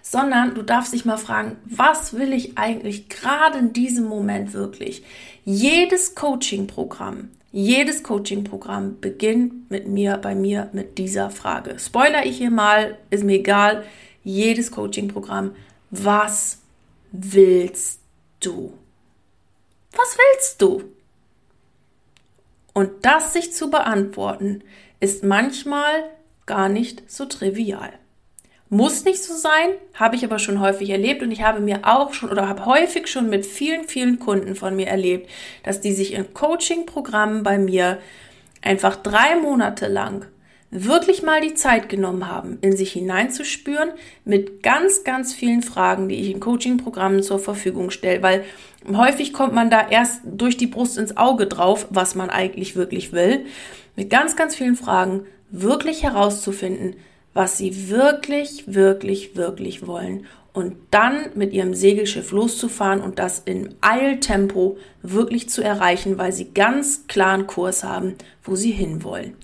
Sondern 0.00 0.54
du 0.54 0.62
darfst 0.62 0.94
dich 0.94 1.04
mal 1.04 1.18
fragen, 1.18 1.56
was 1.64 2.14
will 2.14 2.32
ich 2.32 2.56
eigentlich 2.56 3.08
gerade 3.10 3.58
in 3.58 3.72
diesem 3.72 4.06
Moment 4.06 4.54
wirklich? 4.54 5.04
Jedes 5.44 6.14
Coaching-Programm, 6.14 7.28
jedes 7.52 8.02
Coaching-Programm 8.02 8.98
beginnt 9.00 9.70
mit 9.70 9.86
mir, 9.86 10.16
bei 10.16 10.34
mir 10.34 10.70
mit 10.72 10.96
dieser 10.96 11.30
Frage. 11.30 11.78
Spoiler 11.78 12.24
ich 12.24 12.38
hier 12.38 12.50
mal, 12.50 12.98
ist 13.10 13.24
mir 13.24 13.36
egal. 13.36 13.84
Jedes 14.24 14.70
Coaching-Programm, 14.70 15.54
was 15.90 16.62
willst 17.12 18.00
du? 18.40 18.72
Was 19.92 20.16
willst 20.16 20.62
du? 20.62 20.84
Und 22.72 23.04
das 23.04 23.34
sich 23.34 23.52
zu 23.52 23.70
beantworten, 23.70 24.64
ist 25.00 25.22
manchmal 25.22 26.04
gar 26.46 26.70
nicht 26.70 27.10
so 27.10 27.26
trivial. 27.26 27.92
Muss 28.74 29.04
nicht 29.04 29.22
so 29.22 29.34
sein, 29.34 29.68
habe 29.92 30.16
ich 30.16 30.24
aber 30.24 30.38
schon 30.38 30.58
häufig 30.58 30.88
erlebt 30.88 31.22
und 31.22 31.30
ich 31.30 31.42
habe 31.42 31.60
mir 31.60 31.80
auch 31.82 32.14
schon 32.14 32.30
oder 32.30 32.48
habe 32.48 32.64
häufig 32.64 33.06
schon 33.06 33.28
mit 33.28 33.44
vielen, 33.44 33.84
vielen 33.84 34.18
Kunden 34.18 34.54
von 34.54 34.74
mir 34.74 34.86
erlebt, 34.86 35.28
dass 35.62 35.82
die 35.82 35.92
sich 35.92 36.14
in 36.14 36.32
Coaching-Programmen 36.32 37.42
bei 37.42 37.58
mir 37.58 37.98
einfach 38.62 38.96
drei 38.96 39.36
Monate 39.36 39.88
lang 39.88 40.24
wirklich 40.70 41.22
mal 41.22 41.42
die 41.42 41.52
Zeit 41.52 41.90
genommen 41.90 42.28
haben, 42.28 42.56
in 42.62 42.74
sich 42.74 42.92
hineinzuspüren 42.92 43.90
mit 44.24 44.62
ganz, 44.62 45.04
ganz 45.04 45.34
vielen 45.34 45.60
Fragen, 45.60 46.08
die 46.08 46.22
ich 46.22 46.30
in 46.30 46.40
Coaching-Programmen 46.40 47.22
zur 47.22 47.40
Verfügung 47.40 47.90
stelle, 47.90 48.22
weil 48.22 48.42
häufig 48.90 49.34
kommt 49.34 49.52
man 49.52 49.68
da 49.68 49.86
erst 49.86 50.22
durch 50.24 50.56
die 50.56 50.66
Brust 50.66 50.96
ins 50.96 51.18
Auge 51.18 51.46
drauf, 51.46 51.88
was 51.90 52.14
man 52.14 52.30
eigentlich 52.30 52.74
wirklich 52.74 53.12
will, 53.12 53.44
mit 53.96 54.08
ganz, 54.08 54.34
ganz 54.34 54.56
vielen 54.56 54.76
Fragen 54.76 55.26
wirklich 55.50 56.02
herauszufinden, 56.04 56.96
was 57.34 57.58
sie 57.58 57.88
wirklich, 57.88 58.64
wirklich, 58.66 59.36
wirklich 59.36 59.86
wollen 59.86 60.26
und 60.52 60.76
dann 60.90 61.30
mit 61.34 61.52
ihrem 61.52 61.74
Segelschiff 61.74 62.30
loszufahren 62.30 63.00
und 63.00 63.18
das 63.18 63.40
in 63.44 63.74
Eiltempo 63.80 64.76
wirklich 65.02 65.48
zu 65.48 65.62
erreichen, 65.62 66.18
weil 66.18 66.32
sie 66.32 66.52
ganz 66.52 67.06
klaren 67.06 67.46
Kurs 67.46 67.84
haben, 67.84 68.16
wo 68.42 68.54
sie 68.54 68.70
hinwollen. 68.70 69.34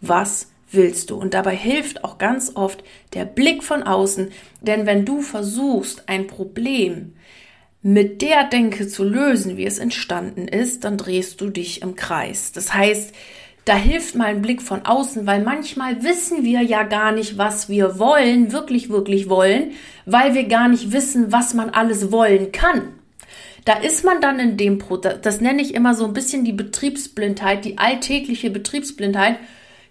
Was 0.00 0.48
willst 0.70 1.10
du? 1.10 1.16
Und 1.16 1.34
dabei 1.34 1.56
hilft 1.56 2.04
auch 2.04 2.18
ganz 2.18 2.52
oft 2.54 2.84
der 3.14 3.24
Blick 3.24 3.62
von 3.62 3.82
außen, 3.82 4.30
denn 4.60 4.86
wenn 4.86 5.04
du 5.04 5.22
versuchst, 5.22 6.08
ein 6.08 6.26
Problem 6.26 7.14
mit 7.82 8.20
der 8.20 8.44
Denke 8.44 8.86
zu 8.86 9.04
lösen, 9.04 9.56
wie 9.56 9.64
es 9.64 9.78
entstanden 9.78 10.46
ist, 10.46 10.84
dann 10.84 10.98
drehst 10.98 11.40
du 11.40 11.48
dich 11.48 11.80
im 11.80 11.96
Kreis. 11.96 12.52
Das 12.52 12.74
heißt, 12.74 13.14
da 13.70 13.76
hilft 13.76 14.16
mal 14.16 14.24
ein 14.24 14.42
Blick 14.42 14.62
von 14.62 14.84
außen, 14.84 15.28
weil 15.28 15.44
manchmal 15.44 16.02
wissen 16.02 16.42
wir 16.42 16.60
ja 16.60 16.82
gar 16.82 17.12
nicht, 17.12 17.38
was 17.38 17.68
wir 17.68 18.00
wollen, 18.00 18.50
wirklich, 18.50 18.90
wirklich 18.90 19.28
wollen, 19.28 19.74
weil 20.06 20.34
wir 20.34 20.48
gar 20.48 20.66
nicht 20.66 20.90
wissen, 20.90 21.30
was 21.30 21.54
man 21.54 21.70
alles 21.70 22.10
wollen 22.10 22.50
kann. 22.50 22.88
Da 23.64 23.74
ist 23.74 24.04
man 24.04 24.20
dann 24.20 24.40
in 24.40 24.56
dem, 24.56 24.78
Pro 24.78 24.96
das 24.96 25.40
nenne 25.40 25.62
ich 25.62 25.72
immer 25.72 25.94
so 25.94 26.04
ein 26.04 26.14
bisschen 26.14 26.44
die 26.44 26.52
Betriebsblindheit, 26.52 27.64
die 27.64 27.78
alltägliche 27.78 28.50
Betriebsblindheit. 28.50 29.36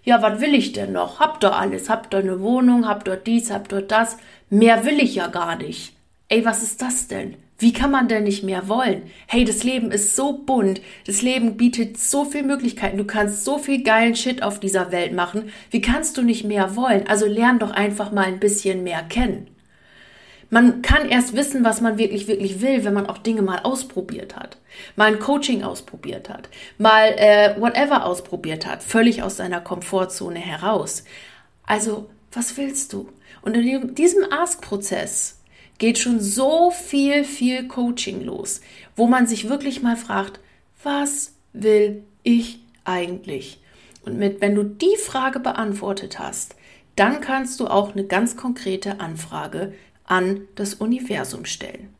Ja, 0.04 0.20
was 0.20 0.42
will 0.42 0.54
ich 0.54 0.72
denn 0.72 0.92
noch? 0.92 1.18
Hab 1.18 1.40
doch 1.40 1.58
alles, 1.58 1.88
hab 1.88 2.10
doch 2.10 2.18
eine 2.18 2.40
Wohnung, 2.40 2.86
hab 2.86 3.06
dort 3.06 3.26
dies, 3.26 3.50
hab 3.50 3.70
dort 3.70 3.90
das. 3.90 4.18
Mehr 4.50 4.84
will 4.84 5.00
ich 5.00 5.14
ja 5.14 5.28
gar 5.28 5.56
nicht. 5.56 5.94
Ey, 6.28 6.44
was 6.44 6.62
ist 6.62 6.82
das 6.82 7.08
denn? 7.08 7.34
Wie 7.60 7.74
kann 7.74 7.90
man 7.90 8.08
denn 8.08 8.24
nicht 8.24 8.42
mehr 8.42 8.68
wollen? 8.68 9.02
Hey, 9.26 9.44
das 9.44 9.64
Leben 9.64 9.92
ist 9.92 10.16
so 10.16 10.32
bunt. 10.32 10.80
Das 11.06 11.20
Leben 11.20 11.58
bietet 11.58 11.98
so 11.98 12.24
viele 12.24 12.44
Möglichkeiten. 12.44 12.96
Du 12.96 13.04
kannst 13.04 13.44
so 13.44 13.58
viel 13.58 13.82
geilen 13.82 14.16
Shit 14.16 14.42
auf 14.42 14.60
dieser 14.60 14.92
Welt 14.92 15.12
machen. 15.12 15.52
Wie 15.70 15.82
kannst 15.82 16.16
du 16.16 16.22
nicht 16.22 16.42
mehr 16.44 16.74
wollen? 16.74 17.06
Also 17.06 17.26
lern 17.26 17.58
doch 17.58 17.70
einfach 17.70 18.12
mal 18.12 18.24
ein 18.24 18.40
bisschen 18.40 18.82
mehr 18.82 19.02
kennen. 19.02 19.46
Man 20.48 20.80
kann 20.80 21.06
erst 21.06 21.36
wissen, 21.36 21.62
was 21.62 21.82
man 21.82 21.98
wirklich, 21.98 22.28
wirklich 22.28 22.62
will, 22.62 22.82
wenn 22.84 22.94
man 22.94 23.06
auch 23.06 23.18
Dinge 23.18 23.42
mal 23.42 23.58
ausprobiert 23.58 24.36
hat. 24.36 24.56
Mal 24.96 25.12
ein 25.12 25.20
Coaching 25.20 25.62
ausprobiert 25.62 26.30
hat. 26.30 26.48
Mal 26.78 27.08
äh, 27.18 27.60
whatever 27.60 28.06
ausprobiert 28.06 28.66
hat. 28.66 28.82
Völlig 28.82 29.22
aus 29.22 29.36
seiner 29.36 29.60
Komfortzone 29.60 30.38
heraus. 30.38 31.04
Also, 31.66 32.08
was 32.32 32.56
willst 32.56 32.94
du? 32.94 33.10
Und 33.42 33.54
in 33.54 33.94
diesem 33.94 34.24
Ask-Prozess 34.32 35.39
geht 35.80 35.98
schon 35.98 36.20
so 36.20 36.70
viel, 36.70 37.24
viel 37.24 37.66
Coaching 37.66 38.22
los, 38.22 38.60
wo 38.94 39.08
man 39.08 39.26
sich 39.26 39.48
wirklich 39.48 39.82
mal 39.82 39.96
fragt, 39.96 40.38
was 40.84 41.32
will 41.52 42.04
ich 42.22 42.60
eigentlich? 42.84 43.60
Und 44.02 44.18
mit, 44.18 44.40
wenn 44.40 44.54
du 44.54 44.62
die 44.62 44.96
Frage 45.02 45.40
beantwortet 45.40 46.18
hast, 46.18 46.54
dann 46.96 47.20
kannst 47.20 47.58
du 47.60 47.66
auch 47.66 47.92
eine 47.92 48.04
ganz 48.04 48.36
konkrete 48.36 49.00
Anfrage 49.00 49.72
an 50.04 50.42
das 50.54 50.74
Universum 50.74 51.46
stellen. 51.46 51.94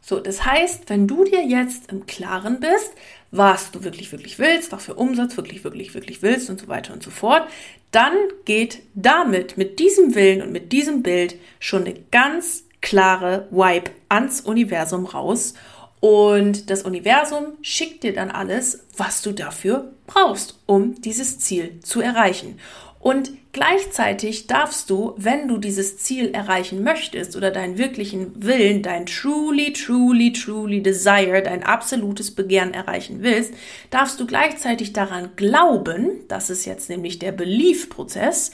So, 0.00 0.18
das 0.18 0.44
heißt, 0.44 0.90
wenn 0.90 1.06
du 1.06 1.22
dir 1.22 1.46
jetzt 1.46 1.92
im 1.92 2.06
Klaren 2.06 2.58
bist, 2.58 2.90
was 3.30 3.70
du 3.70 3.84
wirklich, 3.84 4.10
wirklich 4.10 4.40
willst, 4.40 4.72
was 4.72 4.84
für 4.84 4.94
Umsatz 4.94 5.36
wirklich, 5.36 5.62
wirklich, 5.62 5.94
wirklich 5.94 6.22
willst 6.22 6.50
und 6.50 6.60
so 6.60 6.66
weiter 6.66 6.92
und 6.92 7.04
so 7.04 7.10
fort, 7.10 7.48
dann 7.92 8.14
geht 8.44 8.82
damit, 8.94 9.56
mit 9.56 9.78
diesem 9.78 10.16
Willen 10.16 10.42
und 10.42 10.50
mit 10.50 10.72
diesem 10.72 11.04
Bild 11.04 11.36
schon 11.60 11.84
eine 11.84 11.94
ganz 12.10 12.64
klare 12.82 13.48
Vibe 13.50 13.90
ans 14.10 14.42
Universum 14.42 15.06
raus 15.06 15.54
und 16.02 16.68
das 16.68 16.82
Universum 16.82 17.52
schickt 17.62 18.02
dir 18.02 18.12
dann 18.12 18.32
alles, 18.32 18.84
was 18.96 19.22
du 19.22 19.30
dafür 19.30 19.92
brauchst, 20.08 20.58
um 20.66 21.00
dieses 21.00 21.38
Ziel 21.38 21.78
zu 21.80 22.00
erreichen. 22.00 22.58
Und 22.98 23.30
gleichzeitig 23.52 24.48
darfst 24.48 24.90
du, 24.90 25.14
wenn 25.16 25.46
du 25.46 25.58
dieses 25.58 25.98
Ziel 25.98 26.30
erreichen 26.34 26.82
möchtest 26.82 27.36
oder 27.36 27.52
deinen 27.52 27.78
wirklichen 27.78 28.32
Willen, 28.44 28.82
dein 28.82 29.06
truly, 29.06 29.72
truly, 29.72 30.32
truly 30.32 30.82
desire, 30.82 31.42
dein 31.42 31.62
absolutes 31.62 32.32
Begehren 32.32 32.74
erreichen 32.74 33.18
willst, 33.20 33.54
darfst 33.90 34.18
du 34.18 34.26
gleichzeitig 34.26 34.92
daran 34.92 35.30
glauben, 35.36 36.10
das 36.26 36.50
ist 36.50 36.64
jetzt 36.64 36.90
nämlich 36.90 37.20
der 37.20 37.32
Belief-Prozess, 37.32 38.50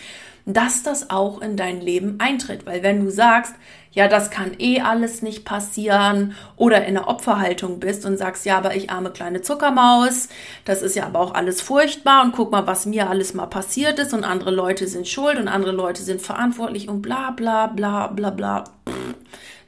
dass 0.48 0.82
das 0.82 1.10
auch 1.10 1.40
in 1.40 1.56
dein 1.56 1.80
Leben 1.80 2.16
eintritt. 2.18 2.66
Weil 2.66 2.82
wenn 2.82 3.04
du 3.04 3.10
sagst, 3.10 3.54
ja, 3.92 4.08
das 4.08 4.30
kann 4.30 4.52
eh 4.58 4.80
alles 4.80 5.22
nicht 5.22 5.44
passieren 5.44 6.34
oder 6.56 6.84
in 6.86 6.94
der 6.94 7.08
Opferhaltung 7.08 7.80
bist 7.80 8.06
und 8.06 8.16
sagst, 8.16 8.46
ja, 8.46 8.56
aber 8.56 8.74
ich 8.74 8.90
arme 8.90 9.10
kleine 9.10 9.42
Zuckermaus, 9.42 10.28
das 10.64 10.82
ist 10.82 10.96
ja 10.96 11.06
aber 11.06 11.20
auch 11.20 11.34
alles 11.34 11.60
furchtbar 11.60 12.24
und 12.24 12.32
guck 12.32 12.50
mal, 12.52 12.66
was 12.66 12.86
mir 12.86 13.10
alles 13.10 13.34
mal 13.34 13.46
passiert 13.46 13.98
ist 13.98 14.14
und 14.14 14.24
andere 14.24 14.50
Leute 14.50 14.86
sind 14.88 15.08
schuld 15.08 15.38
und 15.38 15.48
andere 15.48 15.72
Leute 15.72 16.02
sind 16.02 16.22
verantwortlich 16.22 16.88
und 16.88 17.02
bla 17.02 17.30
bla 17.30 17.66
bla 17.66 18.08
bla 18.08 18.30
bla. 18.30 18.64
Pff 18.88 19.07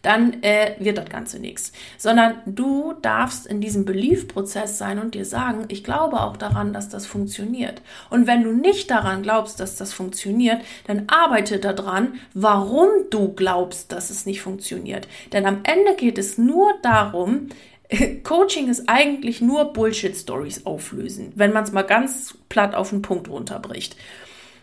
dann 0.02 0.42
äh, 0.42 0.74
wird 0.78 0.98
das 0.98 1.08
Ganze 1.08 1.38
nichts. 1.38 1.72
Sondern 1.98 2.36
du 2.46 2.94
darfst 3.02 3.46
in 3.46 3.60
diesem 3.60 3.84
Belief-Prozess 3.84 4.78
sein 4.78 4.98
und 4.98 5.14
dir 5.14 5.24
sagen, 5.24 5.64
ich 5.68 5.84
glaube 5.84 6.20
auch 6.20 6.36
daran, 6.36 6.72
dass 6.72 6.88
das 6.88 7.06
funktioniert. 7.06 7.82
Und 8.08 8.26
wenn 8.26 8.42
du 8.42 8.52
nicht 8.52 8.90
daran 8.90 9.22
glaubst, 9.22 9.60
dass 9.60 9.76
das 9.76 9.92
funktioniert, 9.92 10.62
dann 10.86 11.04
arbeite 11.08 11.58
daran, 11.58 12.14
warum 12.34 12.88
du 13.10 13.32
glaubst, 13.32 13.92
dass 13.92 14.10
es 14.10 14.26
nicht 14.26 14.42
funktioniert. 14.42 15.08
Denn 15.32 15.46
am 15.46 15.60
Ende 15.64 15.94
geht 15.96 16.18
es 16.18 16.38
nur 16.38 16.72
darum, 16.82 17.48
Coaching 18.22 18.68
ist 18.68 18.88
eigentlich 18.88 19.40
nur 19.40 19.72
Bullshit-Stories 19.72 20.66
auflösen, 20.66 21.32
wenn 21.34 21.52
man 21.52 21.64
es 21.64 21.72
mal 21.72 21.82
ganz 21.82 22.36
platt 22.48 22.74
auf 22.74 22.90
den 22.90 23.02
Punkt 23.02 23.28
runterbricht. 23.28 23.96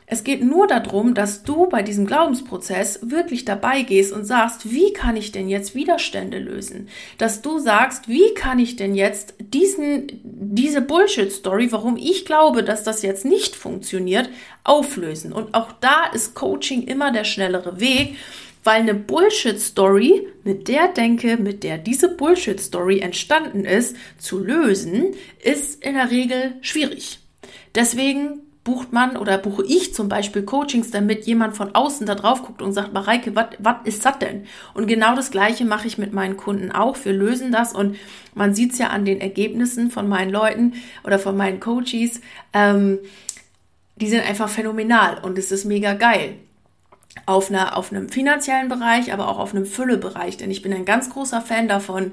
Es 0.10 0.24
geht 0.24 0.42
nur 0.42 0.68
darum, 0.68 1.14
dass 1.14 1.44
du 1.44 1.68
bei 1.68 1.84
diesem 1.84 2.06
Glaubensprozess 2.06 3.00
wirklich 3.04 3.44
dabei 3.44 3.82
gehst 3.82 4.14
und 4.14 4.24
sagst, 4.24 4.72
wie 4.72 4.94
kann 4.94 5.18
ich 5.18 5.34
denn 5.34 5.50
jetzt 5.50 5.76
Widerstände 5.76 6.40
lösen? 6.40 6.88
Dass 7.18 7.42
du 7.42 7.60
sagst, 7.60 8.08
wie 8.08 8.34
kann 8.34 8.58
ich 8.58 8.78
denn 8.78 8.96
jetzt 8.96 9.34
diesen, 9.40 10.08
diese 10.24 10.80
Bullshit-Story, 10.80 11.74
warum 11.74 11.98
ich 11.98 12.24
glaube, 12.26 12.64
dass 12.64 12.86
das 12.86 13.02
jetzt 13.02 13.26
nicht 13.26 13.58
funktioniert, 13.58 14.30
auflösen? 14.64 15.34
Und 15.34 15.54
auch 15.54 15.74
da 15.74 16.06
ist 16.14 16.36
Coaching 16.36 16.84
immer 16.84 17.12
der 17.12 17.26
schnellere 17.26 17.82
Weg, 17.82 18.16
weil 18.64 18.80
eine 18.80 18.94
Bullshit-Story 18.94 20.26
mit 20.46 20.70
der 20.70 20.88
Denke, 20.88 21.36
mit 21.36 21.66
der 21.66 21.78
diese 21.78 22.16
Bullshit-Story 22.16 23.00
entstanden 23.00 23.66
ist, 23.66 23.98
zu 24.18 24.40
lösen, 24.40 25.16
ist 25.44 25.84
in 25.84 25.96
der 25.96 26.12
Regel 26.12 26.54
schwierig. 26.62 27.20
Deswegen 27.76 28.47
bucht 28.68 28.92
man 28.92 29.16
oder 29.16 29.38
buche 29.38 29.64
ich 29.66 29.94
zum 29.94 30.10
Beispiel 30.10 30.44
Coachings, 30.44 30.92
damit 30.92 31.26
jemand 31.26 31.56
von 31.56 31.74
außen 31.74 32.06
da 32.06 32.16
drauf 32.16 32.44
guckt 32.44 32.62
und 32.62 32.74
sagt, 32.74 32.92
Mareike, 32.92 33.34
was 33.34 33.76
ist 33.86 34.04
das 34.04 34.20
denn? 34.20 34.46
Und 34.74 34.88
genau 34.88 35.16
das 35.16 35.32
Gleiche 35.32 35.64
mache 35.64 35.88
ich 35.88 35.98
mit 35.98 36.12
meinen 36.12 36.36
Kunden 36.36 36.74
auch. 36.74 36.98
Wir 37.06 37.14
lösen 37.14 37.54
das 37.54 37.74
und 37.74 37.96
man 38.36 38.54
sieht 38.54 38.74
es 38.74 38.78
ja 38.78 38.88
an 38.88 39.06
den 39.06 39.22
Ergebnissen 39.22 39.90
von 39.90 40.10
meinen 40.10 40.32
Leuten 40.32 40.74
oder 41.06 41.18
von 41.18 41.38
meinen 41.38 41.62
Coaches. 41.62 42.20
Ähm, 42.52 43.00
die 43.96 44.10
sind 44.10 44.28
einfach 44.28 44.50
phänomenal 44.50 45.20
und 45.20 45.38
es 45.38 45.54
ist 45.54 45.64
mega 45.64 45.94
geil. 45.94 46.34
Auf, 47.26 47.50
einer, 47.50 47.78
auf 47.78 47.94
einem 47.94 48.10
finanziellen 48.10 48.68
Bereich, 48.68 49.14
aber 49.14 49.30
auch 49.30 49.40
auf 49.40 49.56
einem 49.56 49.66
Füllebereich, 49.66 50.36
denn 50.36 50.52
ich 50.52 50.62
bin 50.62 50.74
ein 50.74 50.84
ganz 50.84 51.10
großer 51.10 51.40
Fan 51.40 51.70
davon, 51.70 52.12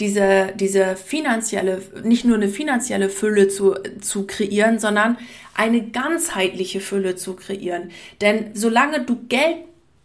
diese, 0.00 0.52
diese 0.54 0.96
finanzielle, 0.96 1.82
nicht 2.04 2.24
nur 2.24 2.36
eine 2.36 2.48
finanzielle 2.48 3.08
Fülle 3.08 3.48
zu, 3.48 3.74
zu 4.00 4.26
kreieren, 4.26 4.78
sondern 4.78 5.16
eine 5.54 5.88
ganzheitliche 5.88 6.80
Fülle 6.80 7.16
zu 7.16 7.34
kreieren. 7.34 7.90
Denn 8.20 8.50
solange 8.54 9.04
du 9.04 9.16
Geld 9.28 9.56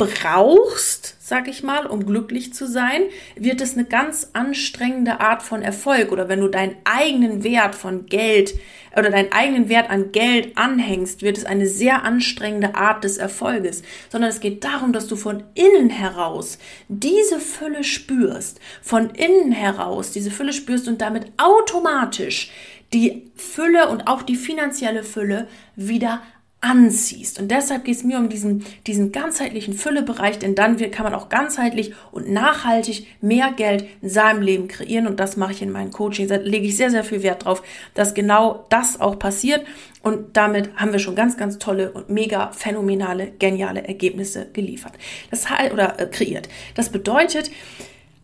brauchst, 0.05 1.15
sag 1.19 1.47
ich 1.47 1.63
mal, 1.63 1.85
um 1.85 2.05
glücklich 2.05 2.53
zu 2.53 2.67
sein, 2.67 3.03
wird 3.35 3.61
es 3.61 3.73
eine 3.73 3.85
ganz 3.85 4.29
anstrengende 4.33 5.19
Art 5.19 5.41
von 5.41 5.61
Erfolg. 5.61 6.11
Oder 6.11 6.29
wenn 6.29 6.41
du 6.41 6.47
deinen 6.47 6.75
eigenen 6.83 7.43
Wert 7.43 7.75
von 7.75 8.05
Geld 8.05 8.53
oder 8.95 9.09
deinen 9.09 9.31
eigenen 9.31 9.69
Wert 9.69 9.89
an 9.89 10.11
Geld 10.11 10.57
anhängst, 10.57 11.21
wird 11.21 11.37
es 11.37 11.45
eine 11.45 11.67
sehr 11.67 12.03
anstrengende 12.03 12.75
Art 12.75 13.03
des 13.03 13.17
Erfolges, 13.17 13.83
sondern 14.09 14.29
es 14.29 14.39
geht 14.39 14.63
darum, 14.63 14.93
dass 14.93 15.07
du 15.07 15.15
von 15.15 15.43
innen 15.53 15.89
heraus 15.89 16.57
diese 16.87 17.39
Fülle 17.39 17.83
spürst, 17.83 18.59
von 18.81 19.11
innen 19.11 19.51
heraus 19.51 20.11
diese 20.11 20.31
Fülle 20.31 20.53
spürst 20.53 20.87
und 20.87 21.01
damit 21.01 21.31
automatisch 21.37 22.51
die 22.93 23.31
Fülle 23.35 23.89
und 23.89 24.07
auch 24.07 24.21
die 24.21 24.35
finanzielle 24.35 25.03
Fülle 25.03 25.47
wieder 25.75 26.21
anziehst. 26.61 27.39
Und 27.39 27.49
deshalb 27.49 27.85
geht 27.85 27.95
es 27.97 28.03
mir 28.03 28.19
um 28.19 28.29
diesen, 28.29 28.63
diesen 28.85 29.11
ganzheitlichen 29.11 29.73
Füllebereich, 29.73 30.37
denn 30.37 30.53
dann 30.53 30.77
kann 30.91 31.03
man 31.03 31.15
auch 31.15 31.27
ganzheitlich 31.27 31.93
und 32.11 32.29
nachhaltig 32.29 33.07
mehr 33.19 33.51
Geld 33.51 33.85
in 34.01 34.09
seinem 34.09 34.43
Leben 34.43 34.67
kreieren. 34.67 35.07
Und 35.07 35.19
das 35.19 35.37
mache 35.37 35.53
ich 35.53 35.63
in 35.63 35.71
meinen 35.71 35.91
Coachings. 35.91 36.29
Da 36.29 36.35
lege 36.35 36.67
ich 36.67 36.77
sehr, 36.77 36.91
sehr 36.91 37.03
viel 37.03 37.23
Wert 37.23 37.45
drauf, 37.45 37.63
dass 37.95 38.13
genau 38.13 38.65
das 38.69 39.01
auch 39.01 39.17
passiert. 39.17 39.65
Und 40.03 40.37
damit 40.37 40.69
haben 40.75 40.91
wir 40.91 40.99
schon 40.99 41.15
ganz, 41.15 41.35
ganz 41.35 41.57
tolle 41.57 41.91
und 41.91 42.09
mega 42.09 42.51
phänomenale, 42.51 43.31
geniale 43.39 43.87
Ergebnisse 43.87 44.47
geliefert. 44.53 44.93
Das 45.31 45.47
oder 45.73 45.99
äh, 45.99 46.05
kreiert. 46.05 46.47
Das 46.75 46.89
bedeutet, 46.89 47.51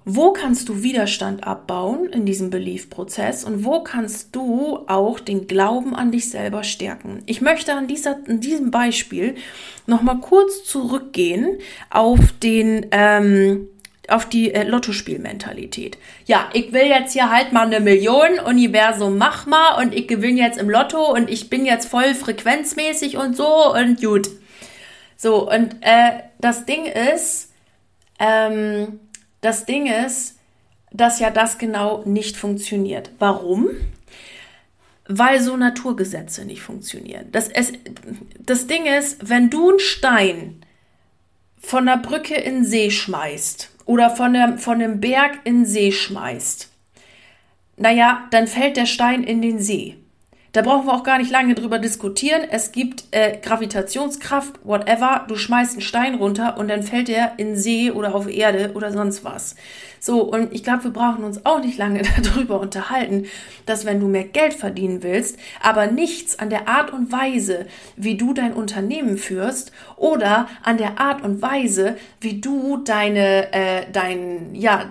wo 0.09 0.31
kannst 0.31 0.69
du 0.69 0.83
Widerstand 0.83 1.45
abbauen 1.45 2.07
in 2.07 2.25
diesem 2.25 2.49
Belief-Prozess 2.49 3.43
und 3.43 3.65
wo 3.65 3.81
kannst 3.81 4.33
du 4.33 4.85
auch 4.87 5.19
den 5.19 5.47
Glauben 5.47 5.93
an 5.93 6.13
dich 6.13 6.29
selber 6.29 6.63
stärken? 6.63 7.23
Ich 7.25 7.41
möchte 7.41 7.73
an, 7.73 7.87
dieser, 7.87 8.17
in 8.25 8.39
diesem 8.39 8.71
Beispiel 8.71 9.35
nochmal 9.85 10.19
kurz 10.19 10.63
zurückgehen 10.63 11.57
auf 11.89 12.19
den, 12.41 12.85
ähm, 12.91 13.67
auf 14.07 14.29
die 14.29 14.53
äh, 14.53 14.63
Lottospielmentalität. 14.63 15.97
Ja, 16.25 16.49
ich 16.53 16.71
will 16.71 16.85
jetzt 16.85 17.11
hier 17.11 17.29
halt 17.29 17.51
mal 17.51 17.67
eine 17.67 17.81
Million, 17.81 18.39
Universum 18.45 19.17
mach 19.17 19.45
mal 19.45 19.83
und 19.83 19.93
ich 19.93 20.07
gewinne 20.07 20.39
jetzt 20.39 20.57
im 20.57 20.69
Lotto 20.69 21.11
und 21.13 21.29
ich 21.29 21.49
bin 21.49 21.65
jetzt 21.65 21.89
voll 21.89 22.15
frequenzmäßig 22.15 23.17
und 23.17 23.35
so 23.35 23.73
und 23.73 23.99
gut. 23.99 24.29
So, 25.17 25.51
und 25.51 25.75
äh, 25.81 26.21
das 26.39 26.65
Ding 26.65 26.85
ist, 26.85 27.51
ähm, 28.19 29.01
das 29.47 29.65
Ding 29.65 29.87
ist, 29.87 30.37
dass 30.91 31.21
ja 31.21 31.29
das 31.29 31.57
genau 31.57 32.03
nicht 32.03 32.35
funktioniert. 32.35 33.11
Warum? 33.17 33.69
Weil 35.07 35.39
so 35.39 35.55
Naturgesetze 35.55 36.43
nicht 36.43 36.61
funktionieren. 36.61 37.27
Das, 37.31 37.47
es, 37.47 37.71
das 38.39 38.67
Ding 38.67 38.85
ist, 38.85 39.29
wenn 39.29 39.49
du 39.49 39.69
einen 39.69 39.79
Stein 39.79 40.65
von 41.57 41.85
der 41.85 41.95
Brücke 41.95 42.35
in 42.35 42.55
den 42.55 42.65
See 42.65 42.91
schmeißt 42.91 43.69
oder 43.85 44.09
von, 44.09 44.33
der, 44.33 44.57
von 44.57 44.81
einem 44.81 44.99
Berg 44.99 45.39
in 45.45 45.59
den 45.59 45.65
See 45.65 45.93
schmeißt, 45.93 46.69
naja, 47.77 48.27
dann 48.31 48.47
fällt 48.47 48.75
der 48.75 48.85
Stein 48.85 49.23
in 49.23 49.41
den 49.41 49.59
See. 49.59 49.95
Da 50.53 50.61
brauchen 50.61 50.87
wir 50.87 50.93
auch 50.93 51.03
gar 51.03 51.17
nicht 51.17 51.31
lange 51.31 51.55
drüber 51.55 51.77
diskutieren. 51.77 52.41
Es 52.49 52.71
gibt 52.71 53.05
äh, 53.11 53.37
Gravitationskraft, 53.41 54.53
whatever. 54.63 55.25
Du 55.27 55.35
schmeißt 55.35 55.73
einen 55.73 55.81
Stein 55.81 56.15
runter 56.15 56.57
und 56.57 56.69
dann 56.69 56.83
fällt 56.83 57.09
er 57.09 57.33
in 57.37 57.55
See 57.55 57.91
oder 57.91 58.15
auf 58.15 58.29
Erde 58.29 58.71
oder 58.73 58.91
sonst 58.91 59.23
was. 59.23 59.55
So, 59.99 60.21
und 60.21 60.53
ich 60.53 60.63
glaube, 60.63 60.85
wir 60.85 60.91
brauchen 60.91 61.23
uns 61.23 61.45
auch 61.45 61.59
nicht 61.61 61.77
lange 61.77 62.01
darüber 62.23 62.59
unterhalten, 62.59 63.25
dass 63.65 63.85
wenn 63.85 63.99
du 63.99 64.07
mehr 64.07 64.23
Geld 64.23 64.53
verdienen 64.53 65.03
willst, 65.03 65.37
aber 65.61 65.87
nichts 65.87 66.39
an 66.39 66.49
der 66.49 66.67
Art 66.67 66.93
und 66.93 67.11
Weise, 67.11 67.65
wie 67.95 68.15
du 68.15 68.33
dein 68.33 68.53
Unternehmen 68.53 69.17
führst 69.17 69.71
oder 69.95 70.47
an 70.63 70.77
der 70.77 70.99
Art 70.99 71.23
und 71.23 71.41
Weise, 71.41 71.97
wie 72.21 72.39
du 72.39 72.77
deine, 72.77 73.51
äh, 73.53 73.85
dein, 73.91 74.55
ja, 74.55 74.85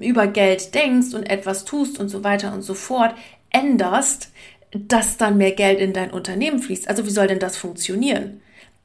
über 0.00 0.28
Geld 0.28 0.74
denkst 0.74 1.12
und 1.14 1.24
etwas 1.24 1.64
tust 1.64 1.98
und 1.98 2.08
so 2.08 2.22
weiter 2.22 2.52
und 2.52 2.62
so 2.62 2.74
fort, 2.74 3.14
änderst, 3.50 4.30
dass 4.88 5.16
dann 5.16 5.38
mehr 5.38 5.52
Geld 5.52 5.80
in 5.80 5.92
dein 5.92 6.10
Unternehmen 6.10 6.60
fließt. 6.60 6.88
Also 6.88 7.06
wie 7.06 7.10
soll 7.10 7.26
denn 7.26 7.38
das 7.38 7.56
funktionieren? 7.56 8.40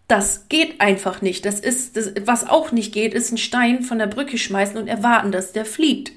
Das 0.08 0.48
geht 0.50 0.82
einfach 0.82 1.22
nicht. 1.22 1.46
Das 1.46 1.60
ist, 1.60 1.96
das, 1.96 2.14
was 2.26 2.48
auch 2.48 2.72
nicht 2.72 2.94
geht, 2.94 3.14
ist 3.14 3.30
einen 3.30 3.38
Stein 3.38 3.84
von 3.84 4.00
der 4.00 4.08
Brücke 4.08 4.38
schmeißen 4.38 4.78
und 4.78 4.88
erwarten, 4.88 5.32
dass 5.32 5.54
der 5.54 5.66
fliegt. 5.66 6.12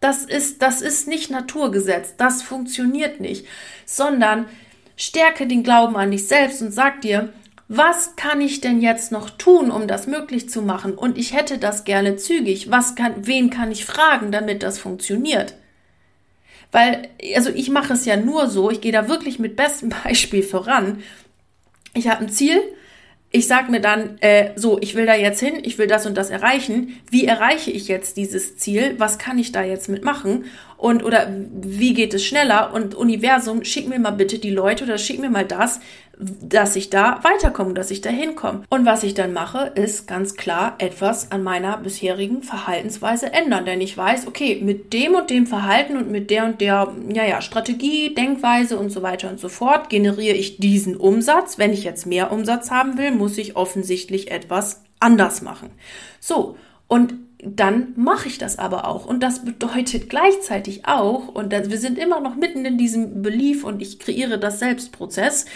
Das 0.00 0.24
ist, 0.24 0.62
das 0.62 0.82
ist 0.82 1.08
nicht 1.08 1.30
Naturgesetz. 1.30 2.14
Das 2.16 2.42
funktioniert 2.42 3.20
nicht. 3.20 3.46
Sondern 3.86 4.46
stärke 4.96 5.46
den 5.46 5.62
Glauben 5.62 5.96
an 5.96 6.10
dich 6.10 6.28
selbst 6.28 6.62
und 6.62 6.70
sag 6.72 7.00
dir, 7.00 7.32
was 7.68 8.14
kann 8.16 8.40
ich 8.40 8.60
denn 8.60 8.80
jetzt 8.80 9.10
noch 9.10 9.30
tun, 9.30 9.70
um 9.70 9.88
das 9.88 10.06
möglich 10.06 10.50
zu 10.50 10.62
machen? 10.62 10.94
Und 10.94 11.16
ich 11.16 11.32
hätte 11.32 11.58
das 11.58 11.84
gerne 11.84 12.16
zügig. 12.16 12.70
Was 12.70 12.94
kann, 12.94 13.26
wen 13.26 13.50
kann 13.50 13.72
ich 13.72 13.86
fragen, 13.86 14.30
damit 14.30 14.62
das 14.62 14.78
funktioniert? 14.78 15.54
Weil, 16.72 17.08
also 17.34 17.50
ich 17.50 17.70
mache 17.70 17.92
es 17.92 18.04
ja 18.04 18.16
nur 18.16 18.48
so, 18.48 18.70
ich 18.70 18.80
gehe 18.80 18.92
da 18.92 19.08
wirklich 19.08 19.38
mit 19.38 19.56
bestem 19.56 19.92
Beispiel 20.04 20.42
voran. 20.42 21.02
Ich 21.94 22.08
habe 22.08 22.22
ein 22.22 22.28
Ziel, 22.28 22.60
ich 23.36 23.48
sage 23.48 23.68
mir 23.68 23.80
dann, 23.80 24.16
äh, 24.20 24.52
so, 24.54 24.78
ich 24.80 24.94
will 24.94 25.06
da 25.06 25.14
jetzt 25.16 25.40
hin, 25.40 25.54
ich 25.64 25.76
will 25.76 25.88
das 25.88 26.06
und 26.06 26.16
das 26.16 26.30
erreichen. 26.30 27.00
Wie 27.10 27.24
erreiche 27.24 27.72
ich 27.72 27.88
jetzt 27.88 28.16
dieses 28.16 28.56
Ziel? 28.58 28.94
Was 28.98 29.18
kann 29.18 29.40
ich 29.40 29.50
da 29.50 29.64
jetzt 29.64 29.88
mitmachen? 29.88 30.44
Und 30.76 31.02
oder 31.02 31.34
wie 31.50 31.94
geht 31.94 32.14
es 32.14 32.24
schneller? 32.24 32.72
Und 32.72 32.94
Universum, 32.94 33.64
schick 33.64 33.88
mir 33.88 33.98
mal 33.98 34.12
bitte 34.12 34.38
die 34.38 34.50
Leute 34.50 34.84
oder 34.84 34.98
schick 34.98 35.18
mir 35.18 35.30
mal 35.30 35.44
das, 35.44 35.80
dass 36.18 36.76
ich 36.76 36.90
da 36.90 37.20
weiterkomme, 37.22 37.74
dass 37.74 37.90
ich 37.90 38.00
da 38.00 38.10
hinkomme. 38.10 38.62
Und 38.70 38.86
was 38.86 39.02
ich 39.02 39.14
dann 39.14 39.32
mache, 39.32 39.72
ist 39.74 40.06
ganz 40.06 40.36
klar 40.36 40.76
etwas 40.78 41.32
an 41.32 41.42
meiner 41.42 41.76
bisherigen 41.78 42.42
Verhaltensweise 42.42 43.32
ändern. 43.32 43.64
Denn 43.64 43.80
ich 43.80 43.96
weiß, 43.96 44.26
okay, 44.26 44.60
mit 44.62 44.92
dem 44.92 45.14
und 45.14 45.30
dem 45.30 45.46
Verhalten 45.46 45.96
und 45.96 46.10
mit 46.10 46.30
der 46.30 46.44
und 46.44 46.60
der, 46.60 46.92
ja, 47.12 47.24
ja, 47.24 47.40
Strategie, 47.40 48.14
Denkweise 48.14 48.78
und 48.78 48.90
so 48.90 49.02
weiter 49.02 49.28
und 49.28 49.40
so 49.40 49.48
fort 49.48 49.90
generiere 49.90 50.36
ich 50.36 50.58
diesen 50.58 50.96
Umsatz. 50.96 51.58
Wenn 51.58 51.72
ich 51.72 51.84
jetzt 51.84 52.06
mehr 52.06 52.32
Umsatz 52.32 52.70
haben 52.70 52.96
will, 52.96 53.10
muss 53.10 53.38
ich 53.38 53.56
offensichtlich 53.56 54.30
etwas 54.30 54.82
anders 55.00 55.42
machen. 55.42 55.70
So. 56.20 56.56
Und 56.86 57.14
dann 57.46 57.92
mache 57.96 58.28
ich 58.28 58.38
das 58.38 58.58
aber 58.58 58.86
auch. 58.88 59.04
Und 59.04 59.22
das 59.22 59.44
bedeutet 59.44 60.08
gleichzeitig 60.08 60.86
auch, 60.86 61.28
und 61.28 61.52
wir 61.52 61.78
sind 61.78 61.98
immer 61.98 62.20
noch 62.20 62.36
mitten 62.36 62.64
in 62.64 62.78
diesem 62.78 63.22
Belief 63.22 63.64
und 63.64 63.82
ich 63.82 63.98
kreiere 63.98 64.38
das 64.38 64.60
Selbstprozess, 64.60 65.46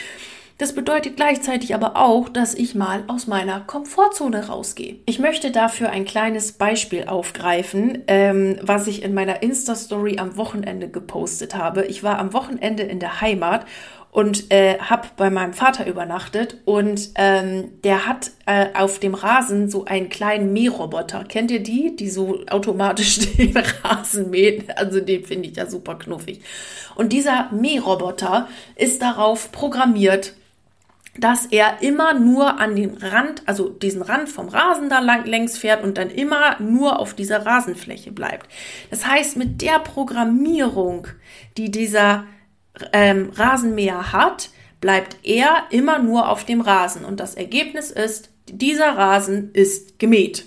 das 0.59 0.75
bedeutet 0.75 1.17
gleichzeitig 1.17 1.75
aber 1.75 1.97
auch, 1.97 2.29
dass 2.29 2.55
ich 2.55 2.75
mal 2.75 3.05
aus 3.07 3.29
meiner 3.29 3.61
Komfortzone 3.61 4.49
rausgehe. 4.49 4.97
Ich 5.07 5.21
möchte 5.21 5.53
dafür 5.53 5.91
ein 5.91 6.05
kleines 6.05 6.53
Beispiel 6.53 7.05
aufgreifen, 7.05 8.03
ähm, 8.09 8.59
was 8.63 8.89
ich 8.89 9.05
in 9.05 9.15
meiner 9.15 9.43
Insta-Story 9.43 10.19
am 10.19 10.37
Wochenende 10.37 10.89
gepostet 10.89 11.55
habe. 11.55 11.87
Ich 11.87 12.03
war 12.03 12.19
am 12.19 12.33
Wochenende 12.33 12.83
in 12.83 12.99
der 12.99 13.21
Heimat 13.21 13.67
und 14.11 14.51
äh, 14.51 14.79
habe 14.79 15.09
bei 15.17 15.31
meinem 15.31 15.53
Vater 15.53 15.87
übernachtet 15.87 16.57
und 16.65 17.11
ähm, 17.15 17.81
der 17.85 18.07
hat 18.07 18.33
äh, 18.47 18.67
auf 18.75 18.99
dem 18.99 19.15
Rasen 19.15 19.71
so 19.71 19.85
einen 19.85 20.09
kleinen 20.09 20.53
Mähroboter. 20.53 21.25
Kennt 21.25 21.51
ihr 21.51 21.63
die, 21.63 21.95
die 21.95 22.09
so 22.09 22.41
automatisch 22.51 23.19
den 23.37 23.57
Rasen 23.57 24.31
mähen? 24.31 24.65
Also 24.75 25.01
den 25.01 25.25
finde 25.25 25.49
ich 25.49 25.57
ja 25.57 25.67
super 25.67 25.97
knuffig. 25.97 26.41
Und 26.97 27.13
dieser 27.13 27.49
Mähroboter 27.53 28.49
ist 28.75 29.03
darauf 29.03 29.53
programmiert, 29.53 30.35
dass 31.17 31.47
er 31.47 31.83
immer 31.83 32.15
nur 32.15 32.61
an 32.61 32.77
den 32.77 32.97
Rand, 32.97 33.43
also 33.47 33.69
diesen 33.69 34.03
Rand 34.03 34.29
vom 34.29 34.49
Rasen 34.49 34.89
da 34.89 35.01
lang 35.01 35.25
längs 35.25 35.59
fährt 35.59 35.83
und 35.83 35.99
dann 35.99 36.11
immer 36.11 36.61
nur 36.61 36.99
auf 37.01 37.15
dieser 37.15 37.45
Rasenfläche 37.45 38.13
bleibt. 38.13 38.49
Das 38.91 39.07
heißt, 39.07 39.37
mit 39.37 39.61
der 39.63 39.79
Programmierung, 39.81 41.09
die 41.57 41.71
dieser 41.71 42.25
ähm, 42.93 43.31
Rasenmäher 43.35 44.13
hat, 44.13 44.51
bleibt 44.81 45.17
er 45.25 45.65
immer 45.71 45.99
nur 45.99 46.29
auf 46.29 46.45
dem 46.45 46.61
Rasen 46.61 47.05
und 47.05 47.19
das 47.19 47.35
Ergebnis 47.35 47.91
ist, 47.91 48.31
dieser 48.49 48.97
Rasen 48.97 49.51
ist 49.53 49.99
gemäht. 49.99 50.47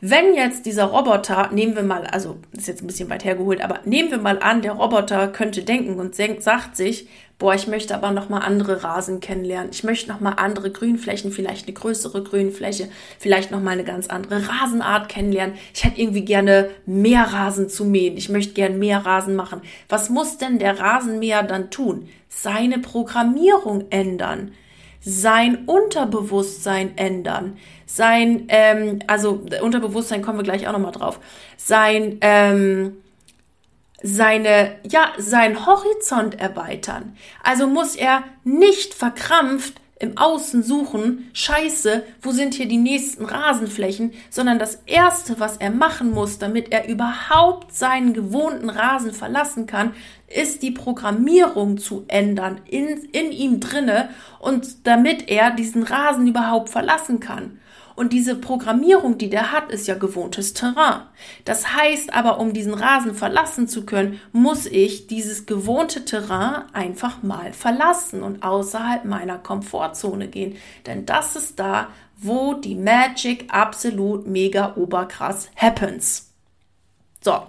wenn 0.00 0.34
jetzt 0.34 0.64
dieser 0.66 0.84
Roboter, 0.84 1.50
nehmen 1.52 1.74
wir 1.74 1.82
mal, 1.82 2.06
also 2.06 2.38
ist 2.56 2.68
jetzt 2.68 2.82
ein 2.82 2.86
bisschen 2.86 3.10
weit 3.10 3.24
hergeholt, 3.24 3.60
aber 3.60 3.80
nehmen 3.84 4.12
wir 4.12 4.18
mal 4.18 4.38
an, 4.38 4.62
der 4.62 4.72
Roboter 4.72 5.26
könnte 5.26 5.64
denken 5.64 5.98
und 5.98 6.14
sagt 6.14 6.76
sich, 6.76 7.08
boah, 7.38 7.54
ich 7.54 7.68
möchte 7.68 7.94
aber 7.94 8.10
noch 8.10 8.28
mal 8.28 8.40
andere 8.40 8.82
Rasen 8.82 9.20
kennenlernen. 9.20 9.70
Ich 9.72 9.84
möchte 9.84 10.10
noch 10.10 10.20
mal 10.20 10.32
andere 10.32 10.70
Grünflächen, 10.70 11.30
vielleicht 11.30 11.66
eine 11.66 11.74
größere 11.74 12.22
Grünfläche, 12.22 12.88
vielleicht 13.18 13.50
noch 13.50 13.60
mal 13.60 13.72
eine 13.72 13.84
ganz 13.84 14.08
andere 14.08 14.48
Rasenart 14.48 15.08
kennenlernen. 15.08 15.56
Ich 15.72 15.84
hätte 15.84 16.00
irgendwie 16.00 16.24
gerne 16.24 16.70
mehr 16.86 17.22
Rasen 17.22 17.68
zu 17.68 17.84
mähen. 17.84 18.16
Ich 18.16 18.28
möchte 18.28 18.54
gerne 18.54 18.76
mehr 18.76 19.06
Rasen 19.06 19.36
machen. 19.36 19.62
Was 19.88 20.10
muss 20.10 20.38
denn 20.38 20.58
der 20.58 20.80
Rasenmäher 20.80 21.42
dann 21.42 21.70
tun? 21.70 22.08
Seine 22.28 22.78
Programmierung 22.78 23.86
ändern 23.90 24.52
sein 25.00 25.64
Unterbewusstsein 25.66 26.96
ändern, 26.96 27.56
sein, 27.86 28.44
ähm, 28.48 28.98
also 29.06 29.42
Unterbewusstsein 29.62 30.22
kommen 30.22 30.38
wir 30.38 30.44
gleich 30.44 30.66
auch 30.68 30.72
nochmal 30.72 30.92
drauf, 30.92 31.20
sein, 31.56 32.18
ähm, 32.20 32.96
seine, 34.02 34.76
ja, 34.88 35.12
sein 35.18 35.66
Horizont 35.66 36.38
erweitern. 36.38 37.16
Also 37.42 37.66
muss 37.66 37.96
er 37.96 38.24
nicht 38.44 38.94
verkrampft 38.94 39.80
im 40.00 40.16
Außen 40.16 40.62
suchen, 40.62 41.28
scheiße, 41.32 42.04
wo 42.22 42.30
sind 42.30 42.54
hier 42.54 42.68
die 42.68 42.76
nächsten 42.76 43.24
Rasenflächen, 43.24 44.12
sondern 44.30 44.60
das 44.60 44.82
Erste, 44.86 45.40
was 45.40 45.56
er 45.56 45.70
machen 45.70 46.12
muss, 46.12 46.38
damit 46.38 46.70
er 46.72 46.88
überhaupt 46.88 47.74
seinen 47.74 48.14
gewohnten 48.14 48.70
Rasen 48.70 49.12
verlassen 49.12 49.66
kann, 49.66 49.94
ist 50.28 50.62
die 50.62 50.70
Programmierung 50.70 51.78
zu 51.78 52.04
ändern 52.06 52.60
in, 52.66 52.86
in 53.12 53.32
ihm 53.32 53.58
drinne 53.58 54.10
und 54.38 54.86
damit 54.86 55.28
er 55.28 55.50
diesen 55.50 55.82
Rasen 55.82 56.28
überhaupt 56.28 56.68
verlassen 56.68 57.18
kann. 57.18 57.58
Und 57.98 58.12
diese 58.12 58.36
Programmierung, 58.36 59.18
die 59.18 59.28
der 59.28 59.50
hat, 59.50 59.72
ist 59.72 59.88
ja 59.88 59.96
gewohntes 59.96 60.54
Terrain. 60.54 61.02
Das 61.44 61.74
heißt 61.74 62.14
aber, 62.14 62.38
um 62.38 62.52
diesen 62.52 62.74
Rasen 62.74 63.12
verlassen 63.12 63.66
zu 63.66 63.84
können, 63.84 64.20
muss 64.30 64.66
ich 64.66 65.08
dieses 65.08 65.46
gewohnte 65.46 66.04
Terrain 66.04 66.62
einfach 66.72 67.24
mal 67.24 67.52
verlassen 67.52 68.22
und 68.22 68.44
außerhalb 68.44 69.04
meiner 69.04 69.38
Komfortzone 69.38 70.28
gehen. 70.28 70.54
Denn 70.86 71.06
das 71.06 71.34
ist 71.34 71.58
da, 71.58 71.88
wo 72.16 72.54
die 72.54 72.76
Magic 72.76 73.46
absolut 73.48 74.28
mega 74.28 74.76
oberkrass 74.76 75.50
happens. 75.56 76.30
So, 77.20 77.42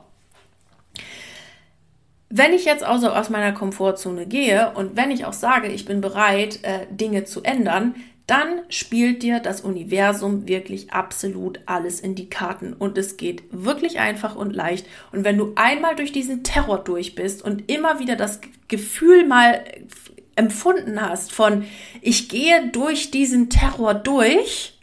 wenn 2.30 2.54
ich 2.54 2.66
jetzt 2.66 2.84
also 2.84 3.10
aus 3.10 3.30
meiner 3.30 3.52
Komfortzone 3.52 4.26
gehe 4.26 4.72
und 4.74 4.96
wenn 4.96 5.12
ich 5.12 5.26
auch 5.26 5.34
sage, 5.34 5.68
ich 5.68 5.86
bin 5.86 6.02
bereit, 6.02 6.64
äh, 6.64 6.88
Dinge 6.90 7.26
zu 7.26 7.44
ändern, 7.44 7.94
dann 8.30 8.62
spielt 8.70 9.24
dir 9.24 9.40
das 9.40 9.62
Universum 9.62 10.48
wirklich 10.48 10.92
absolut 10.92 11.60
alles 11.66 12.00
in 12.00 12.14
die 12.14 12.30
Karten 12.30 12.74
und 12.74 12.98
es 12.98 13.18
geht 13.18 13.44
wirklich 13.50 14.00
einfach 14.00 14.36
und 14.36 14.56
leicht. 14.56 14.86
Und 15.12 15.24
wenn 15.24 15.38
du 15.38 15.54
einmal 15.56 15.96
durch 15.96 16.12
diesen 16.12 16.44
Terror 16.44 16.78
durch 16.78 17.16
bist 17.16 17.44
und 17.44 17.72
immer 17.72 18.00
wieder 18.00 18.16
das 18.16 18.40
Gefühl 18.68 19.26
mal 19.26 19.64
empfunden 20.36 21.02
hast 21.02 21.32
von, 21.32 21.66
ich 22.02 22.30
gehe 22.30 22.70
durch 22.72 23.10
diesen 23.10 23.50
Terror 23.50 23.96
durch, 23.96 24.79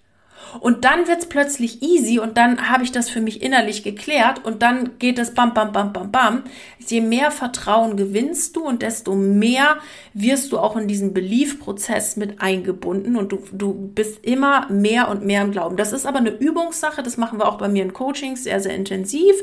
und 0.60 0.84
dann 0.84 1.06
wird's 1.08 1.26
plötzlich 1.26 1.82
easy 1.82 2.18
und 2.18 2.36
dann 2.36 2.70
habe 2.70 2.84
ich 2.84 2.92
das 2.92 3.10
für 3.10 3.20
mich 3.20 3.42
innerlich 3.42 3.82
geklärt 3.82 4.44
und 4.44 4.62
dann 4.62 4.98
geht 4.98 5.18
es 5.18 5.34
bam, 5.34 5.54
bam, 5.54 5.72
bam, 5.72 5.92
bam, 5.92 6.10
bam. 6.10 6.42
Je 6.78 7.00
mehr 7.00 7.30
Vertrauen 7.30 7.96
gewinnst 7.96 8.56
du 8.56 8.64
und 8.64 8.82
desto 8.82 9.14
mehr 9.14 9.76
wirst 10.14 10.52
du 10.52 10.58
auch 10.58 10.76
in 10.76 10.88
diesen 10.88 11.12
Belief-Prozess 11.12 12.16
mit 12.16 12.40
eingebunden 12.40 13.16
und 13.16 13.32
du, 13.32 13.42
du 13.52 13.74
bist 13.74 14.24
immer 14.24 14.70
mehr 14.70 15.08
und 15.08 15.24
mehr 15.24 15.42
im 15.42 15.52
Glauben. 15.52 15.76
Das 15.76 15.92
ist 15.92 16.06
aber 16.06 16.18
eine 16.18 16.30
Übungssache, 16.30 17.02
das 17.02 17.16
machen 17.16 17.38
wir 17.38 17.48
auch 17.48 17.58
bei 17.58 17.68
mir 17.68 17.82
in 17.82 17.92
Coachings 17.92 18.44
sehr, 18.44 18.60
sehr 18.60 18.74
intensiv, 18.74 19.34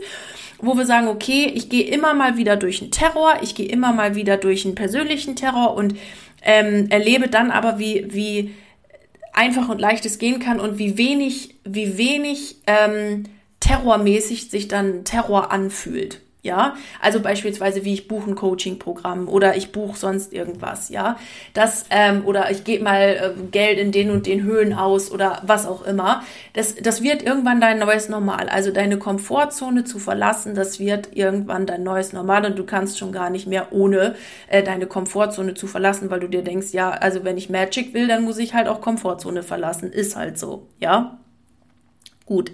wo 0.59 0.77
wir 0.77 0.85
sagen, 0.85 1.07
okay, 1.07 1.51
ich 1.53 1.69
gehe 1.69 1.85
immer 1.85 2.13
mal 2.13 2.37
wieder 2.37 2.55
durch 2.55 2.81
einen 2.81 2.91
Terror, 2.91 3.35
ich 3.41 3.55
gehe 3.55 3.67
immer 3.67 3.93
mal 3.93 4.15
wieder 4.15 4.37
durch 4.37 4.65
einen 4.65 4.75
persönlichen 4.75 5.35
Terror 5.35 5.75
und 5.75 5.95
ähm, 6.43 6.87
erlebe 6.89 7.27
dann 7.27 7.51
aber, 7.51 7.79
wie, 7.79 8.07
wie 8.09 8.53
einfach 9.33 9.69
und 9.69 9.81
leicht 9.81 10.05
es 10.05 10.19
gehen 10.19 10.39
kann 10.39 10.59
und 10.59 10.77
wie 10.77 10.97
wenig, 10.97 11.55
wie 11.63 11.97
wenig 11.97 12.57
ähm, 12.67 13.23
terrormäßig 13.59 14.49
sich 14.49 14.67
dann 14.67 15.03
Terror 15.03 15.51
anfühlt. 15.51 16.21
Ja, 16.43 16.75
also 16.99 17.21
beispielsweise 17.21 17.85
wie 17.85 17.93
ich 17.93 18.09
buche 18.09 18.29
ein 18.29 18.35
Coaching-Programm 18.35 19.29
oder 19.29 19.55
ich 19.55 19.71
buche 19.71 19.97
sonst 19.97 20.33
irgendwas, 20.33 20.89
ja. 20.89 21.15
Das, 21.53 21.85
ähm, 21.89 22.25
oder 22.25 22.51
ich 22.51 22.65
gebe 22.65 22.83
mal 22.83 22.99
äh, 22.99 23.43
Geld 23.49 23.79
in 23.79 23.93
den 23.93 24.09
und 24.11 24.25
den 24.25 24.43
Höhen 24.43 24.73
aus 24.73 25.09
oder 25.09 25.41
was 25.43 25.65
auch 25.65 25.85
immer. 25.85 26.21
Das, 26.51 26.75
das 26.75 27.01
wird 27.01 27.23
irgendwann 27.23 27.61
dein 27.61 27.79
neues 27.79 28.09
Normal. 28.09 28.49
Also 28.49 28.71
deine 28.71 28.97
Komfortzone 28.99 29.85
zu 29.85 29.99
verlassen, 29.99 30.53
das 30.53 30.81
wird 30.81 31.15
irgendwann 31.15 31.65
dein 31.65 31.83
neues 31.83 32.11
Normal 32.11 32.45
und 32.45 32.59
du 32.59 32.65
kannst 32.65 32.99
schon 32.99 33.13
gar 33.13 33.29
nicht 33.29 33.47
mehr 33.47 33.71
ohne 33.71 34.15
äh, 34.49 34.63
deine 34.63 34.85
Komfortzone 34.85 35.53
zu 35.53 35.65
verlassen, 35.65 36.11
weil 36.11 36.19
du 36.19 36.27
dir 36.27 36.43
denkst, 36.43 36.73
ja, 36.73 36.89
also 36.89 37.23
wenn 37.23 37.37
ich 37.37 37.49
Magic 37.49 37.93
will, 37.93 38.09
dann 38.09 38.25
muss 38.25 38.37
ich 38.37 38.53
halt 38.53 38.67
auch 38.67 38.81
Komfortzone 38.81 39.43
verlassen. 39.43 39.93
Ist 39.93 40.17
halt 40.17 40.37
so, 40.37 40.67
ja. 40.81 41.19
Gut. 42.25 42.51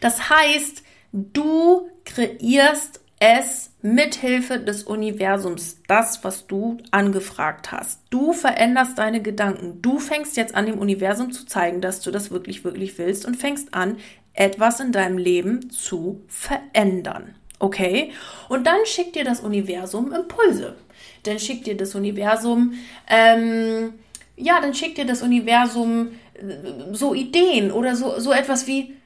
Das 0.00 0.30
heißt, 0.30 0.84
du 1.12 1.88
kreierst 2.04 3.01
es 3.24 3.70
mithilfe 3.82 4.58
des 4.58 4.82
Universums, 4.82 5.76
das, 5.86 6.24
was 6.24 6.48
du 6.48 6.78
angefragt 6.90 7.70
hast. 7.70 8.00
Du 8.10 8.32
veränderst 8.32 8.98
deine 8.98 9.22
Gedanken. 9.22 9.80
Du 9.80 10.00
fängst 10.00 10.36
jetzt 10.36 10.56
an, 10.56 10.66
dem 10.66 10.80
Universum 10.80 11.30
zu 11.30 11.46
zeigen, 11.46 11.80
dass 11.80 12.00
du 12.00 12.10
das 12.10 12.32
wirklich, 12.32 12.64
wirklich 12.64 12.98
willst 12.98 13.24
und 13.24 13.36
fängst 13.36 13.74
an, 13.74 13.98
etwas 14.34 14.80
in 14.80 14.90
deinem 14.90 15.18
Leben 15.18 15.70
zu 15.70 16.24
verändern. 16.26 17.36
Okay? 17.60 18.10
Und 18.48 18.66
dann 18.66 18.84
schickt 18.86 19.14
dir 19.14 19.22
das 19.22 19.38
Universum 19.38 20.12
Impulse. 20.12 20.74
Dann 21.22 21.38
schickt 21.38 21.68
dir 21.68 21.76
das 21.76 21.94
Universum, 21.94 22.74
ähm, 23.08 23.94
ja, 24.34 24.60
dann 24.60 24.74
schickt 24.74 24.98
dir 24.98 25.06
das 25.06 25.22
Universum 25.22 26.08
äh, 26.34 26.92
so 26.92 27.14
Ideen 27.14 27.70
oder 27.70 27.94
so, 27.94 28.18
so 28.18 28.32
etwas 28.32 28.66
wie, 28.66 28.96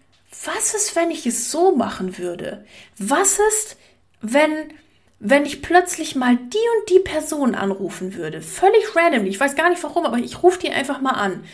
was 0.47 0.73
ist, 0.73 0.97
wenn 0.97 1.11
ich 1.11 1.27
es 1.27 1.51
so 1.51 1.77
machen 1.77 2.17
würde? 2.17 2.65
Was 2.97 3.39
ist, 3.39 3.77
wenn, 4.21 4.73
wenn 5.19 5.45
ich 5.45 5.63
plötzlich 5.63 6.17
mal 6.17 6.37
die 6.37 6.59
und 6.79 6.91
die 6.91 7.01
Person 7.01 7.55
anrufen 7.55 8.15
würde, 8.15 8.43
völlig 8.43 8.95
randomly, 8.95 9.29
ich 9.29 9.41
weiß 9.41 9.55
gar 9.57 9.71
nicht 9.71 9.83
warum, 9.83 10.05
aber 10.05 10.19
ich 10.19 10.43
rufe 10.43 10.59
die 10.59 10.71
einfach 10.71 11.01
mal 11.01 11.13
an. 11.13 11.45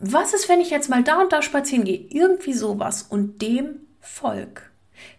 Was 0.00 0.32
ist, 0.32 0.48
wenn 0.48 0.60
ich 0.60 0.70
jetzt 0.70 0.88
mal 0.88 1.02
da 1.02 1.20
und 1.20 1.32
da 1.32 1.42
spazieren 1.42 1.84
gehe? 1.84 2.06
Irgendwie 2.10 2.52
sowas 2.52 3.02
und 3.02 3.42
dem 3.42 3.86
Volk. 4.00 4.67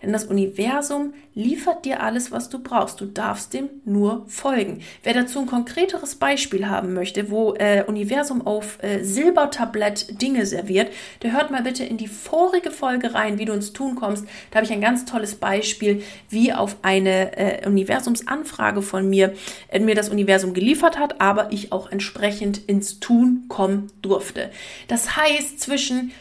Denn 0.02 0.14
das 0.14 0.26
Universum 0.26 1.14
liefert 1.34 1.84
dir 1.84 2.02
alles, 2.02 2.32
was 2.32 2.50
du 2.50 2.60
brauchst. 2.60 3.02
Du 3.02 3.06
darfst 3.06 3.54
dem 3.54 3.70
nur 3.84 4.26
folgen. 4.28 4.82
Wer 5.04 5.14
dazu 5.14 5.40
ein 5.40 5.46
konkreteres 5.46 6.16
Beispiel 6.16 6.68
haben 6.68 6.94
möchte, 6.94 7.30
wo 7.30 7.54
äh, 7.56 7.84
Universum 7.86 8.46
auf 8.46 8.82
äh, 8.82 9.04
Silbertablett 9.04 10.22
Dinge 10.22 10.46
serviert, 10.46 10.92
der 11.22 11.34
hört 11.34 11.52
mal 11.52 11.64
bitte 11.64 11.84
in 11.84 11.98
die 11.98 12.08
vorige 12.08 12.72
Folge 12.72 13.14
rein, 13.14 13.40
wie 13.40 13.46
du 13.46 13.54
ins 13.54 13.74
Tun 13.74 13.96
kommst. 13.96 14.26
Da 14.52 14.58
habe 14.58 14.66
ich 14.66 14.72
ein 14.72 14.82
ganz 14.82 15.06
tolles 15.06 15.36
Beispiel, 15.36 16.02
wie 16.30 16.54
auf 16.54 16.78
eine 16.82 17.38
äh, 17.38 17.68
Universumsanfrage 17.68 18.82
von 18.82 19.10
mir 19.10 19.34
äh, 19.68 19.80
mir 19.80 19.96
das 19.96 20.10
Universum 20.10 20.54
geliefert 20.54 20.98
hat, 20.98 21.20
aber 21.20 21.52
ich 21.52 21.72
auch 21.72 21.92
entsprechend 21.92 22.58
ins 22.70 23.00
Tun 23.00 23.46
kommen 23.50 23.88
durfte. 24.02 24.50
Das 24.88 25.18
heißt, 25.18 25.60
zwischen 25.60 26.12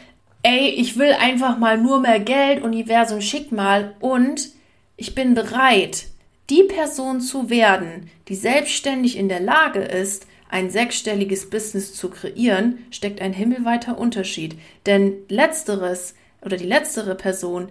ey, 0.48 0.70
ich 0.70 0.98
will 0.98 1.12
einfach 1.12 1.58
mal 1.58 1.76
nur 1.76 2.00
mehr 2.00 2.20
Geld, 2.20 2.62
Universum 2.62 3.20
schick 3.20 3.52
mal 3.52 3.94
und 4.00 4.48
ich 4.96 5.14
bin 5.14 5.34
bereit, 5.34 6.06
die 6.48 6.62
Person 6.62 7.20
zu 7.20 7.50
werden, 7.50 8.10
die 8.28 8.34
selbstständig 8.34 9.18
in 9.18 9.28
der 9.28 9.40
Lage 9.40 9.80
ist, 9.80 10.26
ein 10.48 10.70
sechsstelliges 10.70 11.50
Business 11.50 11.92
zu 11.92 12.08
kreieren, 12.08 12.78
steckt 12.90 13.20
ein 13.20 13.34
himmelweiter 13.34 13.98
Unterschied. 13.98 14.58
Denn 14.86 15.12
letzteres 15.28 16.14
oder 16.40 16.56
die 16.56 16.64
letztere 16.64 17.14
Person 17.14 17.68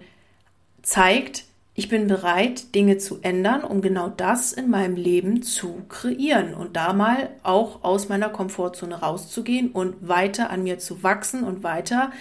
zeigt, 0.82 1.44
ich 1.74 1.88
bin 1.88 2.06
bereit, 2.06 2.74
Dinge 2.74 2.98
zu 2.98 3.18
ändern, 3.22 3.62
um 3.62 3.82
genau 3.82 4.08
das 4.08 4.52
in 4.52 4.70
meinem 4.70 4.96
Leben 4.96 5.42
zu 5.42 5.82
kreieren 5.88 6.54
und 6.54 6.76
da 6.76 6.92
mal 6.92 7.30
auch 7.42 7.82
aus 7.82 8.08
meiner 8.08 8.28
Komfortzone 8.28 9.00
rauszugehen 9.00 9.70
und 9.70 10.08
weiter 10.08 10.50
an 10.50 10.62
mir 10.64 10.78
zu 10.78 11.02
wachsen 11.02 11.42
und 11.42 11.62
weiter 11.62 12.12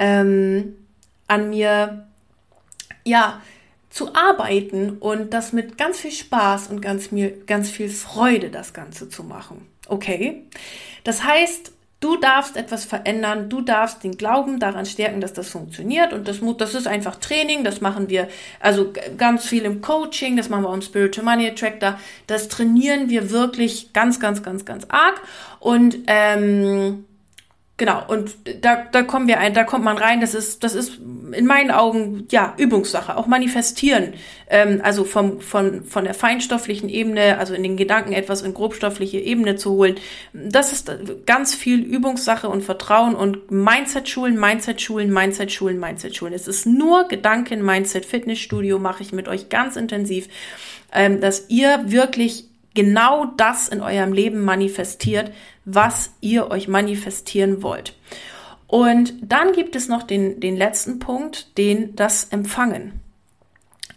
ähm, 0.00 0.74
an 1.28 1.50
mir, 1.50 2.08
ja, 3.04 3.40
zu 3.90 4.14
arbeiten 4.14 4.98
und 4.98 5.34
das 5.34 5.52
mit 5.52 5.76
ganz 5.76 5.98
viel 5.98 6.12
Spaß 6.12 6.68
und 6.68 6.80
ganz, 6.80 7.10
mir, 7.10 7.30
ganz 7.46 7.70
viel 7.70 7.88
Freude 7.88 8.50
das 8.50 8.72
Ganze 8.72 9.08
zu 9.08 9.24
machen. 9.24 9.66
Okay? 9.88 10.44
Das 11.02 11.24
heißt, 11.24 11.72
du 11.98 12.16
darfst 12.16 12.56
etwas 12.56 12.84
verändern, 12.84 13.50
du 13.50 13.60
darfst 13.60 14.04
den 14.04 14.16
Glauben 14.16 14.60
daran 14.60 14.86
stärken, 14.86 15.20
dass 15.20 15.32
das 15.32 15.48
funktioniert 15.48 16.12
und 16.12 16.28
das, 16.28 16.38
das 16.58 16.74
ist 16.74 16.86
einfach 16.86 17.16
Training, 17.16 17.64
das 17.64 17.80
machen 17.80 18.08
wir 18.08 18.28
also 18.60 18.92
ganz 19.18 19.44
viel 19.44 19.64
im 19.64 19.80
Coaching, 19.80 20.36
das 20.36 20.48
machen 20.48 20.62
wir 20.64 20.72
im 20.72 20.82
Spiritual 20.82 21.24
Money 21.24 21.48
Attractor, 21.48 21.98
das 22.28 22.48
trainieren 22.48 23.10
wir 23.10 23.30
wirklich 23.30 23.92
ganz, 23.92 24.20
ganz, 24.20 24.42
ganz, 24.42 24.64
ganz 24.64 24.86
arg 24.88 25.20
und 25.58 25.98
ähm, 26.06 27.04
Genau, 27.80 28.04
und 28.08 28.36
da, 28.60 28.84
da 28.92 29.02
kommen 29.02 29.26
wir 29.26 29.40
ein, 29.40 29.54
da 29.54 29.64
kommt 29.64 29.86
man 29.86 29.96
rein, 29.96 30.20
das 30.20 30.34
ist, 30.34 30.62
das 30.64 30.74
ist 30.74 30.98
in 30.98 31.46
meinen 31.46 31.70
Augen, 31.70 32.26
ja, 32.30 32.52
Übungssache, 32.58 33.16
auch 33.16 33.26
manifestieren. 33.26 34.12
Ähm, 34.50 34.82
also 34.82 35.04
vom, 35.04 35.40
von, 35.40 35.84
von 35.84 36.04
der 36.04 36.12
feinstofflichen 36.12 36.90
Ebene, 36.90 37.38
also 37.38 37.54
in 37.54 37.62
den 37.62 37.78
Gedanken 37.78 38.12
etwas 38.12 38.42
in 38.42 38.52
grobstoffliche 38.52 39.18
Ebene 39.18 39.56
zu 39.56 39.70
holen. 39.70 39.94
Das 40.34 40.74
ist 40.74 40.92
ganz 41.24 41.54
viel 41.54 41.80
Übungssache 41.80 42.50
und 42.50 42.62
Vertrauen 42.62 43.14
und 43.14 43.50
Mindset-Schulen, 43.50 44.38
Mindset-Schulen, 44.38 45.10
Mindset-Schulen, 45.10 45.80
Mindset-Schulen. 45.80 46.34
Es 46.34 46.48
ist 46.48 46.66
nur 46.66 47.08
Gedanken, 47.08 47.64
Mindset, 47.64 48.04
Fitnessstudio 48.04 48.78
mache 48.78 49.02
ich 49.02 49.12
mit 49.14 49.26
euch 49.26 49.48
ganz 49.48 49.76
intensiv, 49.76 50.28
ähm, 50.92 51.22
dass 51.22 51.48
ihr 51.48 51.80
wirklich 51.86 52.44
genau 52.74 53.24
das 53.36 53.68
in 53.68 53.80
eurem 53.80 54.12
Leben 54.12 54.42
manifestiert, 54.42 55.32
was 55.74 56.12
ihr 56.20 56.50
euch 56.50 56.68
manifestieren 56.68 57.62
wollt. 57.62 57.94
Und 58.66 59.14
dann 59.22 59.52
gibt 59.52 59.74
es 59.74 59.88
noch 59.88 60.02
den, 60.02 60.40
den 60.40 60.56
letzten 60.56 60.98
Punkt, 61.00 61.58
den 61.58 61.96
das 61.96 62.24
Empfangen. 62.24 63.00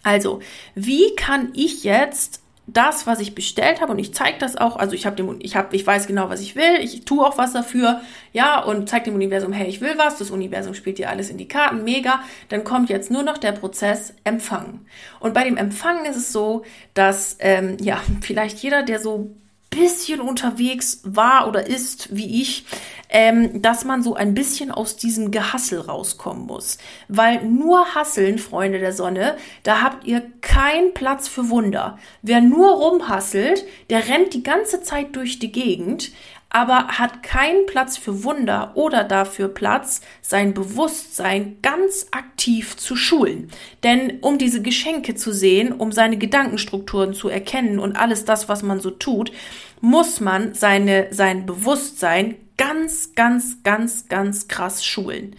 Also, 0.02 0.40
wie 0.74 1.14
kann 1.14 1.52
ich 1.54 1.84
jetzt 1.84 2.44
das, 2.66 3.06
was 3.06 3.20
ich 3.20 3.34
bestellt 3.34 3.80
habe, 3.80 3.92
und 3.92 3.98
ich 3.98 4.14
zeige 4.14 4.38
das 4.38 4.56
auch, 4.56 4.76
also 4.76 4.94
ich 4.94 5.04
habe 5.04 5.16
dem, 5.16 5.36
ich 5.40 5.54
habe, 5.54 5.76
ich 5.76 5.86
weiß 5.86 6.06
genau, 6.06 6.30
was 6.30 6.40
ich 6.40 6.56
will, 6.56 6.80
ich 6.80 7.04
tue 7.04 7.24
auch 7.24 7.36
was 7.36 7.52
dafür, 7.52 8.00
ja, 8.32 8.62
und 8.62 8.88
zeige 8.88 9.06
dem 9.06 9.14
Universum, 9.14 9.52
hey, 9.52 9.68
ich 9.68 9.80
will 9.80 9.94
was, 9.96 10.16
das 10.16 10.30
Universum 10.30 10.72
spielt 10.74 10.98
dir 10.98 11.10
alles 11.10 11.28
in 11.28 11.36
die 11.36 11.48
Karten, 11.48 11.84
mega, 11.84 12.20
dann 12.48 12.64
kommt 12.64 12.88
jetzt 12.88 13.10
nur 13.10 13.22
noch 13.22 13.36
der 13.36 13.52
Prozess 13.52 14.14
Empfangen. 14.24 14.86
Und 15.20 15.34
bei 15.34 15.44
dem 15.44 15.58
Empfangen 15.58 16.06
ist 16.06 16.16
es 16.16 16.32
so, 16.32 16.64
dass, 16.94 17.36
ähm, 17.40 17.76
ja, 17.80 18.00
vielleicht 18.22 18.58
jeder, 18.60 18.82
der 18.82 18.98
so 18.98 19.30
bisschen 19.74 20.20
unterwegs 20.20 21.00
war 21.04 21.48
oder 21.48 21.66
ist, 21.66 22.14
wie 22.14 22.40
ich, 22.40 22.64
ähm, 23.08 23.62
dass 23.62 23.84
man 23.84 24.02
so 24.02 24.14
ein 24.14 24.34
bisschen 24.34 24.70
aus 24.70 24.96
diesem 24.96 25.30
Gehassel 25.30 25.80
rauskommen 25.80 26.46
muss. 26.46 26.78
Weil 27.08 27.44
nur 27.44 27.94
Hasseln, 27.94 28.38
Freunde 28.38 28.78
der 28.78 28.92
Sonne, 28.92 29.36
da 29.62 29.82
habt 29.82 30.06
ihr 30.06 30.22
keinen 30.40 30.94
Platz 30.94 31.28
für 31.28 31.50
Wunder. 31.50 31.98
Wer 32.22 32.40
nur 32.40 32.70
rumhasselt, 32.72 33.64
der 33.90 34.08
rennt 34.08 34.34
die 34.34 34.42
ganze 34.42 34.82
Zeit 34.82 35.14
durch 35.16 35.38
die 35.38 35.52
Gegend, 35.52 36.12
aber 36.54 36.86
hat 36.86 37.24
keinen 37.24 37.66
Platz 37.66 37.96
für 37.96 38.22
Wunder 38.22 38.70
oder 38.76 39.02
dafür 39.02 39.48
Platz, 39.48 40.02
sein 40.22 40.54
Bewusstsein 40.54 41.56
ganz 41.62 42.06
aktiv 42.12 42.76
zu 42.76 42.94
schulen. 42.94 43.50
Denn 43.82 44.20
um 44.20 44.38
diese 44.38 44.62
Geschenke 44.62 45.16
zu 45.16 45.32
sehen, 45.32 45.72
um 45.72 45.90
seine 45.90 46.16
Gedankenstrukturen 46.16 47.12
zu 47.12 47.28
erkennen 47.28 47.80
und 47.80 47.96
alles 47.96 48.24
das, 48.24 48.48
was 48.48 48.62
man 48.62 48.78
so 48.78 48.92
tut, 48.92 49.32
muss 49.80 50.20
man 50.20 50.54
seine, 50.54 51.08
sein 51.10 51.44
Bewusstsein 51.44 52.36
ganz, 52.56 53.16
ganz, 53.16 53.64
ganz, 53.64 54.08
ganz 54.08 54.46
krass 54.46 54.84
schulen. 54.84 55.34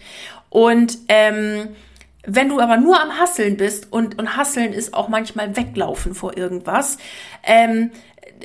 Und 0.50 0.98
ähm, 1.08 1.68
wenn 2.26 2.50
du 2.50 2.60
aber 2.60 2.76
nur 2.76 3.00
am 3.00 3.18
Hasseln 3.18 3.56
bist 3.56 3.90
und, 3.90 4.18
und 4.18 4.36
Hasseln 4.36 4.74
ist 4.74 4.92
auch 4.92 5.08
manchmal 5.08 5.56
weglaufen 5.56 6.14
vor 6.14 6.36
irgendwas, 6.36 6.98
ähm, 7.42 7.90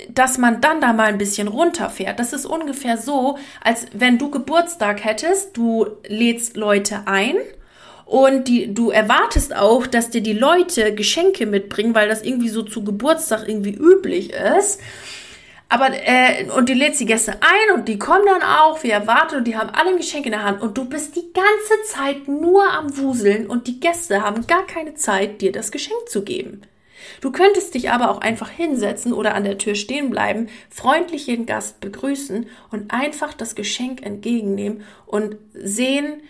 dass 0.09 0.37
man 0.37 0.61
dann 0.61 0.81
da 0.81 0.93
mal 0.93 1.07
ein 1.07 1.17
bisschen 1.17 1.47
runterfährt. 1.47 2.19
Das 2.19 2.33
ist 2.33 2.45
ungefähr 2.45 2.97
so, 2.97 3.37
als 3.63 3.87
wenn 3.93 4.17
du 4.17 4.29
Geburtstag 4.29 5.03
hättest, 5.03 5.57
du 5.57 5.87
lädst 6.07 6.57
Leute 6.57 7.03
ein 7.05 7.35
und 8.05 8.47
die, 8.47 8.73
du 8.73 8.89
erwartest 8.89 9.55
auch, 9.55 9.87
dass 9.87 10.09
dir 10.09 10.21
die 10.21 10.33
Leute 10.33 10.93
Geschenke 10.93 11.45
mitbringen, 11.45 11.95
weil 11.95 12.09
das 12.09 12.23
irgendwie 12.23 12.49
so 12.49 12.63
zu 12.63 12.83
Geburtstag 12.83 13.47
irgendwie 13.47 13.73
üblich 13.73 14.33
ist. 14.33 14.81
Aber, 15.69 15.87
äh, 15.93 16.47
und 16.57 16.67
die 16.67 16.73
lädst 16.73 16.99
die 16.99 17.05
Gäste 17.05 17.31
ein 17.39 17.75
und 17.79 17.87
die 17.87 17.97
kommen 17.97 18.25
dann 18.25 18.41
auch, 18.41 18.83
wie 18.83 18.89
erwartet, 18.89 19.37
und 19.37 19.47
die 19.47 19.55
haben 19.55 19.69
alle 19.69 19.91
ein 19.91 19.97
Geschenk 19.97 20.25
in 20.25 20.33
der 20.33 20.43
Hand 20.43 20.61
und 20.61 20.77
du 20.77 20.83
bist 20.83 21.15
die 21.15 21.31
ganze 21.31 21.83
Zeit 21.85 22.27
nur 22.27 22.69
am 22.73 22.97
Wuseln 22.97 23.47
und 23.47 23.67
die 23.67 23.79
Gäste 23.79 24.21
haben 24.21 24.45
gar 24.45 24.67
keine 24.67 24.95
Zeit, 24.95 25.39
dir 25.39 25.53
das 25.53 25.71
Geschenk 25.71 26.09
zu 26.09 26.23
geben. 26.25 26.63
Du 27.21 27.31
könntest 27.31 27.73
dich 27.73 27.91
aber 27.91 28.11
auch 28.11 28.19
einfach 28.19 28.49
hinsetzen 28.49 29.13
oder 29.13 29.35
an 29.35 29.43
der 29.43 29.57
Tür 29.57 29.75
stehen 29.75 30.09
bleiben, 30.09 30.47
freundlich 30.69 31.27
jeden 31.27 31.45
Gast 31.45 31.79
begrüßen 31.79 32.47
und 32.71 32.93
einfach 32.93 33.33
das 33.33 33.55
Geschenk 33.55 34.05
entgegennehmen 34.05 34.83
und 35.05 35.37
sehen, 35.53 36.21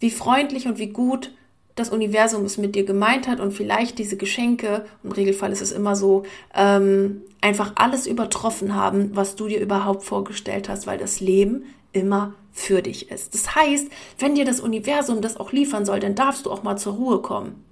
wie 0.00 0.10
freundlich 0.10 0.66
und 0.66 0.78
wie 0.78 0.88
gut 0.88 1.32
das 1.74 1.90
Universum 1.90 2.44
es 2.44 2.56
mit 2.56 2.74
dir 2.76 2.84
gemeint 2.84 3.26
hat 3.26 3.40
und 3.40 3.52
vielleicht 3.52 3.98
diese 3.98 4.16
Geschenke, 4.16 4.84
im 5.02 5.12
Regelfall 5.12 5.50
ist 5.50 5.62
es 5.62 5.72
immer 5.72 5.96
so, 5.96 6.22
ähm, 6.54 7.22
einfach 7.40 7.72
alles 7.74 8.06
übertroffen 8.06 8.74
haben, 8.74 9.10
was 9.14 9.34
du 9.34 9.48
dir 9.48 9.60
überhaupt 9.60 10.04
vorgestellt 10.04 10.68
hast, 10.68 10.86
weil 10.86 10.98
das 10.98 11.20
Leben 11.20 11.64
immer 11.92 12.34
für 12.52 12.82
dich 12.82 13.10
ist. 13.10 13.34
Das 13.34 13.56
heißt, 13.56 13.88
wenn 14.18 14.36
dir 14.36 14.44
das 14.44 14.60
Universum 14.60 15.20
das 15.20 15.36
auch 15.36 15.50
liefern 15.50 15.84
soll, 15.84 15.98
dann 15.98 16.14
darfst 16.14 16.46
du 16.46 16.52
auch 16.52 16.62
mal 16.62 16.76
zur 16.76 16.94
Ruhe 16.94 17.20
kommen. 17.20 17.63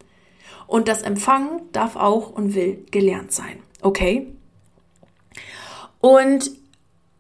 Und 0.73 0.89
das 0.89 1.03
Empfangen 1.03 1.61
darf 1.73 1.97
auch 1.97 2.31
und 2.31 2.55
will 2.55 2.87
gelernt 2.91 3.31
sein. 3.31 3.59
Okay? 3.83 4.33
Und 6.01 6.51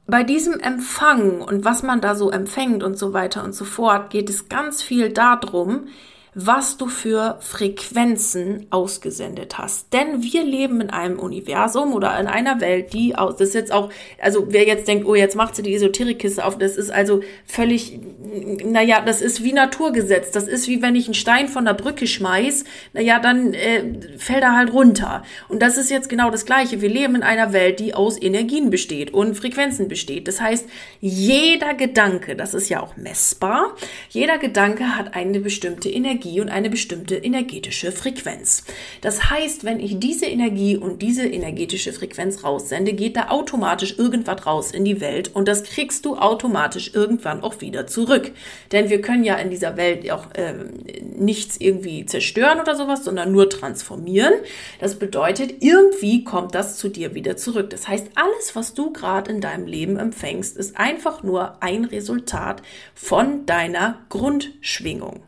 bei 0.06 0.22
diesem 0.22 0.58
Empfangen 0.58 1.42
und 1.42 1.62
was 1.62 1.82
man 1.82 2.00
da 2.00 2.14
so 2.14 2.30
empfängt 2.30 2.82
und 2.82 2.96
so 2.96 3.12
weiter 3.12 3.44
und 3.44 3.54
so 3.54 3.66
fort, 3.66 4.08
geht 4.08 4.30
es 4.30 4.48
ganz 4.48 4.82
viel 4.82 5.10
darum, 5.10 5.88
was 6.34 6.78
du 6.78 6.86
für 6.86 7.36
Frequenzen 7.40 8.66
ausgesendet 8.70 9.58
hast. 9.58 9.92
Denn 9.92 10.22
wir 10.22 10.42
leben 10.42 10.80
in 10.80 10.88
einem 10.88 11.18
Universum 11.18 11.92
oder 11.92 12.18
in 12.18 12.26
einer 12.26 12.60
Welt, 12.62 12.94
die 12.94 13.14
aus, 13.16 13.36
das 13.36 13.48
ist 13.48 13.54
jetzt 13.54 13.72
auch, 13.72 13.90
also 14.18 14.46
wer 14.48 14.66
jetzt 14.66 14.88
denkt, 14.88 15.04
oh, 15.06 15.14
jetzt 15.14 15.36
macht 15.36 15.56
sie 15.56 15.62
die 15.62 15.74
Esoterikkiste 15.74 16.42
auf, 16.42 16.56
das 16.56 16.78
ist 16.78 16.90
also 16.90 17.20
völlig, 17.44 18.00
naja, 18.64 19.02
das 19.04 19.20
ist 19.20 19.44
wie 19.44 19.52
Naturgesetz. 19.52 20.30
Das 20.30 20.48
ist 20.48 20.68
wie 20.68 20.80
wenn 20.80 20.96
ich 20.96 21.04
einen 21.04 21.14
Stein 21.14 21.48
von 21.48 21.66
der 21.66 21.74
Brücke 21.74 22.06
schmeiß, 22.06 22.64
naja, 22.94 23.18
dann 23.18 23.52
äh, 23.52 23.82
fällt 24.16 24.42
er 24.42 24.56
halt 24.56 24.72
runter. 24.72 25.24
Und 25.48 25.60
das 25.60 25.76
ist 25.76 25.90
jetzt 25.90 26.08
genau 26.08 26.30
das 26.30 26.46
Gleiche. 26.46 26.80
Wir 26.80 26.88
leben 26.88 27.16
in 27.16 27.22
einer 27.22 27.52
Welt, 27.52 27.78
die 27.78 27.92
aus 27.92 28.20
Energien 28.20 28.70
besteht 28.70 29.12
und 29.12 29.34
Frequenzen 29.34 29.86
besteht. 29.86 30.28
Das 30.28 30.40
heißt, 30.40 30.66
jeder 31.00 31.74
Gedanke, 31.74 32.36
das 32.36 32.54
ist 32.54 32.70
ja 32.70 32.82
auch 32.82 32.96
messbar, 32.96 33.76
jeder 34.08 34.38
Gedanke 34.38 34.96
hat 34.96 35.14
eine 35.14 35.40
bestimmte 35.40 35.90
Energie. 35.90 36.21
Energie 36.22 36.40
und 36.40 36.48
eine 36.48 36.70
bestimmte 36.70 37.16
energetische 37.16 37.92
Frequenz. 37.92 38.64
Das 39.00 39.30
heißt, 39.30 39.64
wenn 39.64 39.80
ich 39.80 39.98
diese 39.98 40.26
Energie 40.26 40.76
und 40.76 41.02
diese 41.02 41.26
energetische 41.26 41.92
Frequenz 41.92 42.44
raussende, 42.44 42.92
geht 42.92 43.16
da 43.16 43.28
automatisch 43.28 43.98
irgendwas 43.98 44.46
raus 44.46 44.70
in 44.72 44.84
die 44.84 45.00
Welt 45.00 45.34
und 45.34 45.48
das 45.48 45.64
kriegst 45.64 46.04
du 46.04 46.16
automatisch 46.16 46.92
irgendwann 46.94 47.42
auch 47.42 47.60
wieder 47.60 47.86
zurück. 47.86 48.32
Denn 48.70 48.88
wir 48.88 49.00
können 49.00 49.24
ja 49.24 49.36
in 49.36 49.50
dieser 49.50 49.76
Welt 49.76 50.10
auch 50.10 50.26
äh, 50.34 50.54
nichts 51.16 51.56
irgendwie 51.58 52.06
zerstören 52.06 52.60
oder 52.60 52.76
sowas, 52.76 53.04
sondern 53.04 53.32
nur 53.32 53.50
transformieren. 53.50 54.34
Das 54.78 54.98
bedeutet, 54.98 55.56
irgendwie 55.60 56.24
kommt 56.24 56.54
das 56.54 56.76
zu 56.76 56.88
dir 56.88 57.14
wieder 57.14 57.36
zurück. 57.36 57.70
Das 57.70 57.88
heißt, 57.88 58.10
alles, 58.14 58.54
was 58.54 58.74
du 58.74 58.92
gerade 58.92 59.32
in 59.32 59.40
deinem 59.40 59.66
Leben 59.66 59.98
empfängst, 59.98 60.56
ist 60.56 60.76
einfach 60.76 61.22
nur 61.22 61.62
ein 61.62 61.84
Resultat 61.84 62.62
von 62.94 63.44
deiner 63.46 63.98
Grundschwingung. 64.08 65.22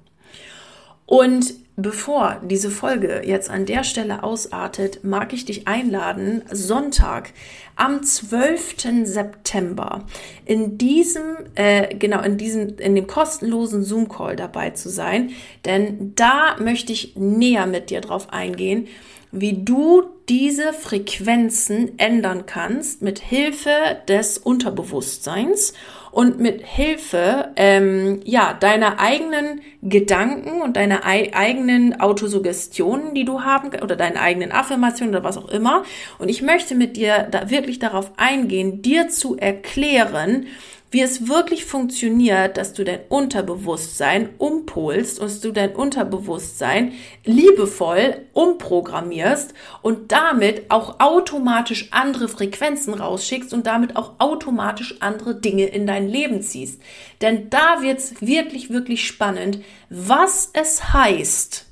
Und 1.06 1.54
bevor 1.76 2.40
diese 2.42 2.70
Folge 2.70 3.22
jetzt 3.24 3.50
an 3.50 3.66
der 3.66 3.84
Stelle 3.84 4.22
ausartet, 4.22 5.04
mag 5.04 5.32
ich 5.32 5.44
dich 5.44 5.66
einladen, 5.66 6.42
Sonntag 6.50 7.32
am 7.76 8.02
12. 8.02 9.04
September 9.04 10.04
in 10.46 10.78
diesem, 10.78 11.36
äh, 11.56 11.94
genau, 11.96 12.22
in 12.22 12.38
diesem, 12.38 12.78
in 12.78 12.94
dem 12.94 13.06
kostenlosen 13.06 13.82
Zoom-Call 13.82 14.36
dabei 14.36 14.70
zu 14.70 14.88
sein. 14.88 15.30
Denn 15.64 16.12
da 16.14 16.56
möchte 16.58 16.92
ich 16.92 17.16
näher 17.16 17.66
mit 17.66 17.90
dir 17.90 18.00
drauf 18.00 18.32
eingehen, 18.32 18.86
wie 19.32 19.64
du 19.64 20.04
diese 20.28 20.72
Frequenzen 20.72 21.98
ändern 21.98 22.46
kannst 22.46 23.02
mit 23.02 23.18
Hilfe 23.18 23.98
des 24.06 24.38
Unterbewusstseins 24.38 25.74
und 26.14 26.38
mit 26.38 26.64
Hilfe 26.64 27.50
ähm, 27.56 28.20
ja 28.24 28.54
deiner 28.54 29.00
eigenen 29.00 29.62
Gedanken 29.82 30.62
und 30.62 30.76
deiner 30.76 31.04
eigenen 31.04 32.00
Autosuggestionen, 32.00 33.14
die 33.14 33.24
du 33.24 33.42
haben 33.42 33.70
oder 33.82 33.96
deinen 33.96 34.16
eigenen 34.16 34.52
Affirmationen 34.52 35.12
oder 35.12 35.24
was 35.24 35.36
auch 35.36 35.48
immer. 35.48 35.82
Und 36.18 36.28
ich 36.28 36.40
möchte 36.40 36.76
mit 36.76 36.96
dir 36.96 37.26
da 37.28 37.50
wirklich 37.50 37.80
darauf 37.80 38.12
eingehen, 38.16 38.80
dir 38.80 39.08
zu 39.08 39.36
erklären, 39.36 40.46
wie 40.94 41.02
es 41.02 41.26
wirklich 41.26 41.64
funktioniert, 41.64 42.56
dass 42.56 42.72
du 42.72 42.84
dein 42.84 43.00
Unterbewusstsein 43.08 44.28
umpolst 44.38 45.18
und 45.18 45.42
du 45.42 45.50
dein 45.50 45.74
Unterbewusstsein 45.74 46.92
liebevoll 47.24 48.18
umprogrammierst 48.32 49.54
und 49.82 50.12
damit 50.12 50.70
auch 50.70 51.00
automatisch 51.00 51.88
andere 51.90 52.28
Frequenzen 52.28 52.94
rausschickst 52.94 53.52
und 53.52 53.66
damit 53.66 53.96
auch 53.96 54.12
automatisch 54.20 54.94
andere 55.00 55.34
Dinge 55.34 55.64
in 55.64 55.88
dein 55.88 56.08
Leben 56.08 56.42
ziehst. 56.42 56.80
Denn 57.20 57.50
da 57.50 57.82
wird's 57.82 58.14
wirklich, 58.20 58.70
wirklich 58.70 59.04
spannend, 59.04 59.58
was 59.90 60.50
es 60.52 60.92
heißt, 60.92 61.66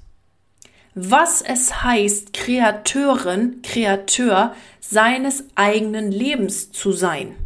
was 0.97 1.43
es 1.43 1.85
heißt, 1.85 2.33
Kreateurin, 2.33 3.63
Kreateur 3.63 4.57
seines 4.81 5.45
eigenen 5.55 6.11
Lebens 6.11 6.73
zu 6.73 6.91
sein. 6.91 7.37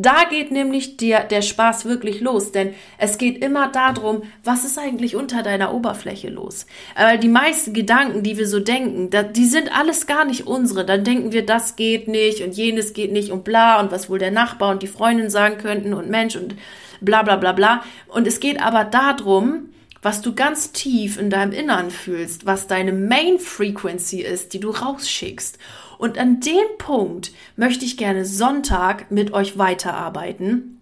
Da 0.00 0.26
geht 0.30 0.52
nämlich 0.52 0.96
der, 0.96 1.24
der 1.24 1.42
Spaß 1.42 1.84
wirklich 1.84 2.20
los, 2.20 2.52
denn 2.52 2.72
es 2.98 3.18
geht 3.18 3.42
immer 3.42 3.66
darum, 3.66 4.22
was 4.44 4.64
ist 4.64 4.78
eigentlich 4.78 5.16
unter 5.16 5.42
deiner 5.42 5.74
Oberfläche 5.74 6.28
los? 6.28 6.66
Aber 6.94 7.16
die 7.16 7.28
meisten 7.28 7.74
Gedanken, 7.74 8.22
die 8.22 8.38
wir 8.38 8.46
so 8.46 8.60
denken, 8.60 9.10
die 9.32 9.44
sind 9.44 9.76
alles 9.76 10.06
gar 10.06 10.24
nicht 10.24 10.46
unsere. 10.46 10.84
Dann 10.84 11.02
denken 11.02 11.32
wir, 11.32 11.44
das 11.44 11.74
geht 11.74 12.06
nicht 12.06 12.44
und 12.44 12.54
jenes 12.54 12.92
geht 12.92 13.10
nicht 13.10 13.32
und 13.32 13.42
bla 13.42 13.80
und 13.80 13.90
was 13.90 14.08
wohl 14.08 14.20
der 14.20 14.30
Nachbar 14.30 14.70
und 14.70 14.84
die 14.84 14.86
Freundin 14.86 15.30
sagen 15.30 15.58
könnten 15.58 15.92
und 15.92 16.08
Mensch 16.08 16.36
und 16.36 16.54
bla 17.00 17.24
bla 17.24 17.34
bla 17.34 17.50
bla. 17.50 17.82
Und 18.06 18.28
es 18.28 18.38
geht 18.38 18.62
aber 18.62 18.84
darum, 18.84 19.70
was 20.00 20.22
du 20.22 20.32
ganz 20.32 20.70
tief 20.70 21.18
in 21.18 21.28
deinem 21.28 21.50
Innern 21.50 21.90
fühlst, 21.90 22.46
was 22.46 22.68
deine 22.68 22.92
Main 22.92 23.40
Frequency 23.40 24.20
ist, 24.20 24.52
die 24.52 24.60
du 24.60 24.70
rausschickst. 24.70 25.58
Und 25.98 26.16
an 26.16 26.40
dem 26.40 26.78
Punkt 26.78 27.32
möchte 27.56 27.84
ich 27.84 27.96
gerne 27.96 28.24
Sonntag 28.24 29.10
mit 29.10 29.32
euch 29.32 29.58
weiterarbeiten. 29.58 30.78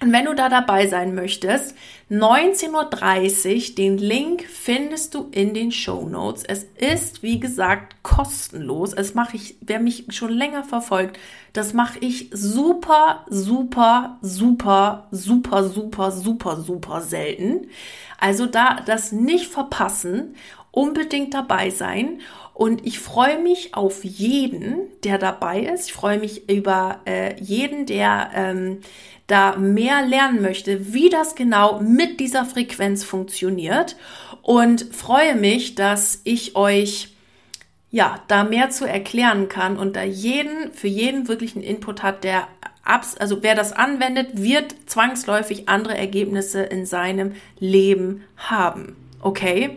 Und 0.00 0.12
wenn 0.12 0.26
du 0.26 0.34
da 0.34 0.48
dabei 0.48 0.86
sein 0.86 1.16
möchtest, 1.16 1.74
19.30 2.08 3.70
Uhr, 3.70 3.74
den 3.74 3.98
Link 3.98 4.44
findest 4.44 5.14
du 5.14 5.28
in 5.32 5.54
den 5.54 5.72
Show 5.72 6.08
Notes. 6.08 6.44
Es 6.44 6.66
ist, 6.76 7.24
wie 7.24 7.40
gesagt, 7.40 7.96
kostenlos. 8.04 8.92
Es 8.92 9.14
mache 9.14 9.36
ich, 9.36 9.56
wer 9.60 9.80
mich 9.80 10.06
schon 10.10 10.30
länger 10.30 10.62
verfolgt, 10.62 11.18
das 11.52 11.72
mache 11.72 11.98
ich 11.98 12.30
super, 12.32 13.24
super, 13.28 14.18
super, 14.22 15.08
super, 15.10 15.64
super, 15.68 16.12
super, 16.12 16.56
super 16.60 17.00
selten. 17.00 17.66
Also 18.20 18.46
da 18.46 18.80
das 18.86 19.10
nicht 19.10 19.48
verpassen, 19.48 20.36
unbedingt 20.78 21.34
dabei 21.34 21.70
sein. 21.70 22.20
Und 22.54 22.86
ich 22.86 23.00
freue 23.00 23.40
mich 23.40 23.74
auf 23.74 24.04
jeden, 24.04 24.88
der 25.02 25.18
dabei 25.18 25.60
ist. 25.60 25.86
Ich 25.86 25.92
freue 25.92 26.18
mich 26.18 26.48
über 26.48 27.00
äh, 27.04 27.34
jeden, 27.40 27.84
der 27.86 28.30
ähm, 28.32 28.78
da 29.26 29.56
mehr 29.56 30.06
lernen 30.06 30.40
möchte, 30.40 30.94
wie 30.94 31.10
das 31.10 31.34
genau 31.34 31.80
mit 31.80 32.20
dieser 32.20 32.44
Frequenz 32.44 33.02
funktioniert. 33.02 33.96
Und 34.42 34.94
freue 34.94 35.34
mich, 35.34 35.74
dass 35.74 36.20
ich 36.22 36.54
euch 36.54 37.14
ja, 37.90 38.22
da 38.28 38.44
mehr 38.44 38.70
zu 38.70 38.84
erklären 38.84 39.48
kann 39.48 39.78
und 39.78 39.96
da 39.96 40.02
jeden, 40.02 40.72
für 40.74 40.88
jeden 40.88 41.26
wirklich 41.26 41.56
einen 41.56 41.64
Input 41.64 42.02
hat, 42.02 42.22
der 42.22 42.46
also 43.18 43.42
wer 43.42 43.54
das 43.54 43.74
anwendet, 43.74 44.42
wird 44.42 44.74
zwangsläufig 44.86 45.68
andere 45.68 45.98
Ergebnisse 45.98 46.62
in 46.62 46.86
seinem 46.86 47.34
Leben 47.58 48.24
haben. 48.36 48.96
Okay? 49.20 49.74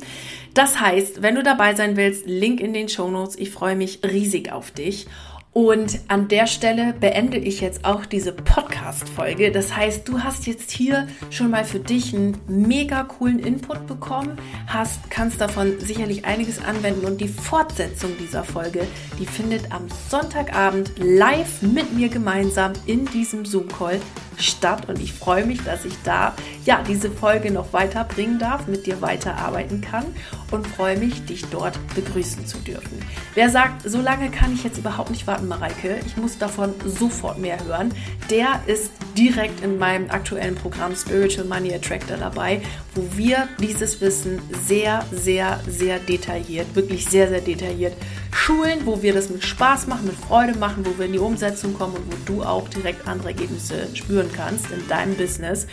Das 0.53 0.79
heißt, 0.79 1.21
wenn 1.21 1.35
du 1.35 1.43
dabei 1.43 1.75
sein 1.75 1.95
willst, 1.95 2.25
Link 2.25 2.59
in 2.59 2.73
den 2.73 2.89
Show 2.89 3.09
Notes. 3.09 3.37
Ich 3.37 3.51
freue 3.51 3.75
mich 3.75 3.99
riesig 4.03 4.51
auf 4.51 4.71
dich. 4.71 5.07
Und 5.53 5.99
an 6.07 6.29
der 6.29 6.47
Stelle 6.47 6.93
beende 6.97 7.37
ich 7.37 7.59
jetzt 7.59 7.83
auch 7.83 8.05
diese 8.05 8.31
Podcast-Folge. 8.31 9.51
Das 9.51 9.75
heißt, 9.75 10.07
du 10.07 10.23
hast 10.23 10.47
jetzt 10.47 10.71
hier 10.71 11.07
schon 11.29 11.49
mal 11.49 11.65
für 11.65 11.79
dich 11.79 12.15
einen 12.15 12.37
mega 12.47 13.03
coolen 13.03 13.39
Input 13.39 13.85
bekommen, 13.85 14.37
hast, 14.67 15.09
kannst 15.09 15.41
davon 15.41 15.77
sicherlich 15.81 16.23
einiges 16.23 16.63
anwenden 16.63 17.05
und 17.05 17.19
die 17.19 17.27
Fortsetzung 17.27 18.11
dieser 18.17 18.45
Folge, 18.45 18.87
die 19.19 19.25
findet 19.25 19.73
am 19.73 19.87
Sonntagabend 20.09 20.93
live 20.97 21.61
mit 21.61 21.91
mir 21.93 22.07
gemeinsam 22.07 22.71
in 22.85 23.05
diesem 23.07 23.43
Zoom-Call 23.43 23.99
statt 24.41 24.87
und 24.89 24.99
ich 24.99 25.13
freue 25.13 25.45
mich, 25.45 25.63
dass 25.63 25.85
ich 25.85 25.93
da 26.03 26.33
ja 26.65 26.81
diese 26.87 27.09
Folge 27.11 27.51
noch 27.51 27.73
weiterbringen 27.73 28.39
darf, 28.39 28.67
mit 28.67 28.85
dir 28.85 29.01
weiterarbeiten 29.01 29.81
kann 29.81 30.05
und 30.51 30.67
freue 30.67 30.97
mich, 30.97 31.25
dich 31.25 31.45
dort 31.45 31.77
begrüßen 31.95 32.45
zu 32.45 32.57
dürfen. 32.59 32.99
Wer 33.33 33.49
sagt, 33.49 33.89
so 33.89 34.01
lange 34.01 34.29
kann 34.29 34.53
ich 34.53 34.63
jetzt 34.63 34.77
überhaupt 34.77 35.11
nicht 35.11 35.27
warten, 35.27 35.47
Mareike, 35.47 35.99
ich 36.05 36.17
muss 36.17 36.37
davon 36.37 36.73
sofort 36.85 37.37
mehr 37.37 37.63
hören, 37.63 37.93
der 38.29 38.61
ist 38.67 38.91
direkt 39.17 39.63
in 39.63 39.77
meinem 39.77 40.09
aktuellen 40.09 40.55
Programm 40.55 40.95
Spiritual 40.95 41.47
Money 41.47 41.73
Attractor 41.73 42.17
dabei, 42.17 42.61
wo 42.95 43.03
wir 43.15 43.47
dieses 43.59 44.01
Wissen 44.01 44.41
sehr, 44.65 45.05
sehr, 45.11 45.59
sehr 45.67 45.99
detailliert, 45.99 46.75
wirklich 46.75 47.05
sehr, 47.05 47.29
sehr 47.29 47.41
detailliert 47.41 47.93
schulen, 48.33 48.79
wo 48.85 49.01
wir 49.01 49.13
das 49.13 49.29
mit 49.29 49.43
Spaß 49.43 49.87
machen, 49.87 50.05
mit 50.05 50.15
Freude 50.15 50.57
machen, 50.57 50.85
wo 50.85 50.97
wir 50.97 51.05
in 51.05 51.13
die 51.13 51.19
Umsetzung 51.19 51.73
kommen 51.73 51.95
und 51.95 52.05
wo 52.07 52.17
du 52.25 52.43
auch 52.43 52.67
direkt 52.69 53.07
andere 53.07 53.29
Ergebnisse 53.29 53.87
spüren 53.93 54.29
kannst 54.33 54.71
in 54.71 54.87
deinem 54.87 55.15
Business 55.15 55.67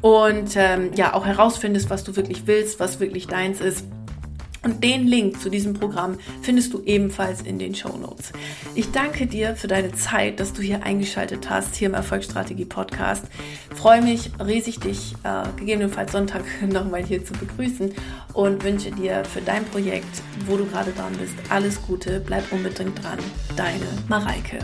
und 0.00 0.56
ähm, 0.56 0.90
ja 0.94 1.14
auch 1.14 1.26
herausfindest, 1.26 1.90
was 1.90 2.04
du 2.04 2.16
wirklich 2.16 2.46
willst, 2.46 2.80
was 2.80 3.00
wirklich 3.00 3.26
deins 3.26 3.60
ist. 3.60 3.84
Und 4.66 4.82
den 4.82 5.06
Link 5.06 5.40
zu 5.40 5.48
diesem 5.48 5.74
Programm 5.74 6.18
findest 6.42 6.72
du 6.74 6.82
ebenfalls 6.82 7.42
in 7.42 7.60
den 7.60 7.72
Show 7.72 7.96
Notes. 7.96 8.32
Ich 8.74 8.90
danke 8.90 9.28
dir 9.28 9.54
für 9.54 9.68
deine 9.68 9.92
Zeit, 9.92 10.40
dass 10.40 10.52
du 10.54 10.60
hier 10.60 10.82
eingeschaltet 10.82 11.48
hast, 11.48 11.76
hier 11.76 11.86
im 11.86 11.94
Erfolgsstrategie 11.94 12.64
Podcast. 12.64 13.22
Freue 13.76 14.02
mich 14.02 14.32
riesig, 14.44 14.80
dich 14.80 15.14
äh, 15.22 15.44
gegebenenfalls 15.56 16.10
Sonntag 16.10 16.42
nochmal 16.68 17.04
hier 17.04 17.24
zu 17.24 17.32
begrüßen 17.34 17.94
und 18.32 18.64
wünsche 18.64 18.90
dir 18.90 19.24
für 19.24 19.40
dein 19.40 19.64
Projekt, 19.66 20.20
wo 20.46 20.56
du 20.56 20.66
gerade 20.66 20.90
dran 20.90 21.12
bist, 21.12 21.34
alles 21.48 21.80
Gute. 21.82 22.18
Bleib 22.18 22.50
unbedingt 22.50 23.00
dran. 23.04 23.20
Deine 23.54 23.86
Mareike. 24.08 24.58